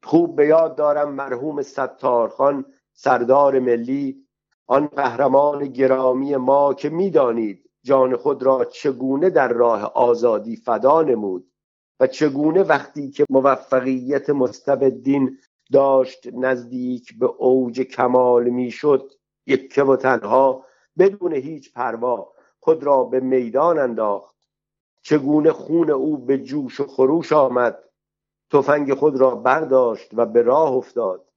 خوب 0.03 0.37
به 0.37 0.47
یاد 0.47 0.77
دارم 0.77 1.13
مرحوم 1.15 1.63
ستارخان 1.63 2.65
سردار 2.93 3.59
ملی 3.59 4.27
آن 4.67 4.87
قهرمان 4.87 5.67
گرامی 5.67 6.37
ما 6.37 6.75
که 6.75 6.89
می‌دانید 6.89 7.71
جان 7.85 8.17
خود 8.17 8.43
را 8.43 8.65
چگونه 8.65 9.31
در 9.31 9.49
راه 9.49 9.93
آزادی 9.95 10.57
فدا 10.57 11.03
نمود 11.03 11.53
و 12.01 12.07
چگونه 12.07 12.63
وقتی 12.63 13.11
که 13.11 13.25
موفقیت 13.31 14.31
مستبدین 14.31 15.39
داشت 15.73 16.29
نزدیک 16.33 17.19
به 17.19 17.27
اوج 17.27 17.81
کمال 17.81 18.49
می‌شد 18.49 19.11
یکه 19.47 19.85
و 19.85 19.97
تنها 19.97 20.67
بدون 20.99 21.33
هیچ 21.33 21.73
پروا 21.73 22.33
خود 22.61 22.85
را 22.85 23.05
به 23.05 23.21
میدان 23.21 23.79
انداخت. 23.79 24.37
چگونه 25.03 25.53
خون 25.53 25.91
او 25.91 26.17
به 26.17 26.39
جوش 26.39 26.81
و 26.81 26.87
خروش 26.87 27.33
آمد 27.33 27.79
تفنگ 28.51 28.95
خود 28.95 29.17
را 29.17 29.35
برداشت 29.35 30.11
و 30.13 30.27
به 30.27 30.43
راه 30.43 30.73
افتاد. 30.73 31.29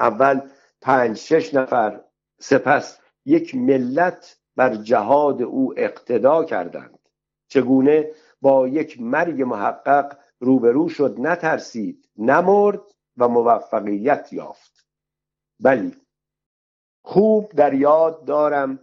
اول 0.00 0.40
پنج 0.80 1.16
شش 1.16 1.54
نفر 1.54 2.04
سپس 2.40 2.98
یک 3.24 3.54
ملت 3.54 4.38
بر 4.56 4.74
جهاد 4.74 5.42
او 5.42 5.74
اقتدا 5.76 6.44
کردند. 6.44 6.98
چگونه 7.48 8.10
با 8.40 8.68
یک 8.68 9.00
مرگ 9.00 9.42
محقق 9.42 10.18
روبرو 10.40 10.88
شد 10.88 11.16
نترسید 11.18 12.08
نمرد 12.16 12.82
و 13.16 13.28
موفقیت 13.28 14.32
یافت. 14.32 14.86
بلی 15.60 16.01
خوب 17.02 17.52
در 17.52 17.74
یاد 17.74 18.24
دارم 18.24 18.78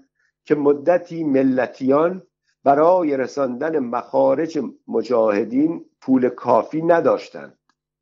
که 0.46 0.56
مدتی 0.56 1.24
ملتیان 1.24 2.24
برای 2.64 3.18
رساندن 3.18 3.80
مخارج 3.80 4.60
مجاهدین 4.88 5.86
پول 6.02 6.30
کافی 6.30 6.82
نداشتند. 6.82 7.58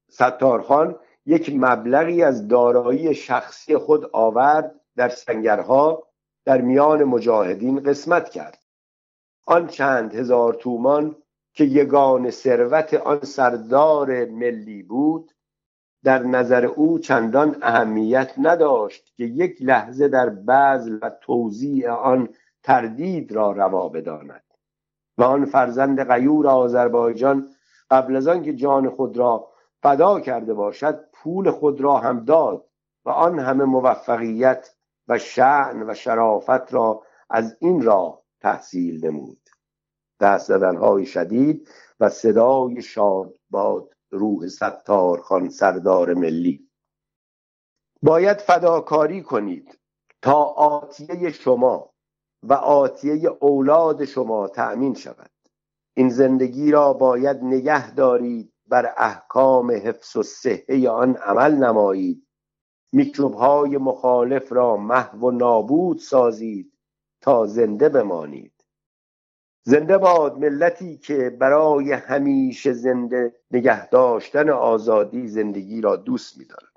ستارخان 0.10 0.96
یک 1.26 1.52
مبلغی 1.56 2.24
از 2.24 2.48
دارایی 2.48 3.16
شخصی 3.16 3.78
خود 3.78 4.10
آورد 4.14 4.80
در 4.96 5.10
سنگرها 5.10 6.08
در 6.46 6.62
میان 6.62 7.04
مجاهدین 7.04 7.80
قسمت 7.80 8.30
کرد. 8.30 8.60
آن 9.46 9.68
چند 9.68 10.16
هزار 10.16 10.54
تومان 10.54 11.16
که 11.54 11.64
یگان 11.64 12.32
ثروت 12.32 12.94
آن 12.94 13.22
سردار 13.22 14.26
ملی 14.26 14.84
بود 14.84 15.32
در 16.08 16.24
نظر 16.24 16.66
او 16.66 17.00
چندان 17.00 17.58
اهمیت 17.62 18.34
نداشت 18.38 19.14
که 19.16 19.24
یک 19.24 19.58
لحظه 19.62 20.08
در 20.08 20.30
بعض 20.30 20.90
و 21.02 21.12
توضیع 21.22 21.92
آن 21.92 22.30
تردید 22.64 23.32
را 23.32 23.52
روا 23.52 23.90
بداند 23.90 24.44
و 25.18 25.24
آن 25.24 25.46
فرزند 25.46 26.04
غیور 26.04 26.48
آذربایجان 26.48 27.50
قبل 27.92 28.16
از 28.16 28.28
آنکه 28.28 28.54
جان 28.54 28.90
خود 28.90 29.18
را 29.18 29.48
فدا 29.82 30.20
کرده 30.20 30.54
باشد 30.54 31.06
پول 31.14 31.52
خود 31.52 31.82
را 31.82 31.98
هم 31.98 32.26
داد 32.26 32.66
و 33.06 33.10
آن 33.10 33.40
همه 33.40 33.64
موفقیت 33.64 34.76
و 35.08 35.18
شعن 35.18 35.90
و 35.90 35.94
شرافت 35.94 36.74
را 36.74 37.04
از 37.30 37.58
این 37.60 37.82
راه 37.82 38.22
تحصیل 38.42 39.06
نمود. 39.06 39.42
دست 40.20 40.48
زدنهای 40.48 41.06
شدید 41.06 41.70
و 42.00 42.10
صدای 42.10 42.82
شاد 42.82 43.34
باد 43.50 43.97
روح 44.12 44.48
ستار 44.48 45.22
خان 45.22 45.50
سردار 45.50 46.14
ملی. 46.14 46.70
باید 48.02 48.38
فداکاری 48.38 49.22
کنید 49.22 49.80
تا 50.22 50.44
آتیه 50.44 51.32
شما 51.32 51.94
و 52.44 52.54
آتیه 52.54 53.30
اولاد 53.42 54.06
شما 54.06 54.48
تأمین 54.48 54.94
شود. 54.94 55.32
این 55.98 56.10
زندگی 56.10 56.72
را 56.72 56.94
باید 56.94 57.38
نگه 57.44 57.96
دارید 57.96 58.54
بر 58.68 58.94
احکام 58.98 59.72
حفظ 59.72 60.16
و 60.16 60.24
صحه 60.24 60.90
آن 60.90 61.16
عمل 61.16 61.56
نمایید. 61.56 62.28
میکروب 62.94 63.34
های 63.34 63.78
مخالف 63.78 64.54
را 64.54 64.78
محو 64.78 65.28
و 65.28 65.32
نابود 65.32 65.98
سازید 66.00 66.74
تا 67.22 67.46
زنده 67.46 67.90
بمانید. 67.90 68.57
زنده 69.68 69.98
باد 69.98 70.38
ملتی 70.38 70.98
که 70.98 71.30
برای 71.30 71.92
همیشه 71.92 72.74
زنده 72.74 73.34
نگه 73.52 73.90
داشتن 73.90 74.50
آزادی 74.50 75.28
زندگی 75.28 75.82
را 75.82 75.96
دوست 75.96 76.38
می‌دارد. 76.38 76.77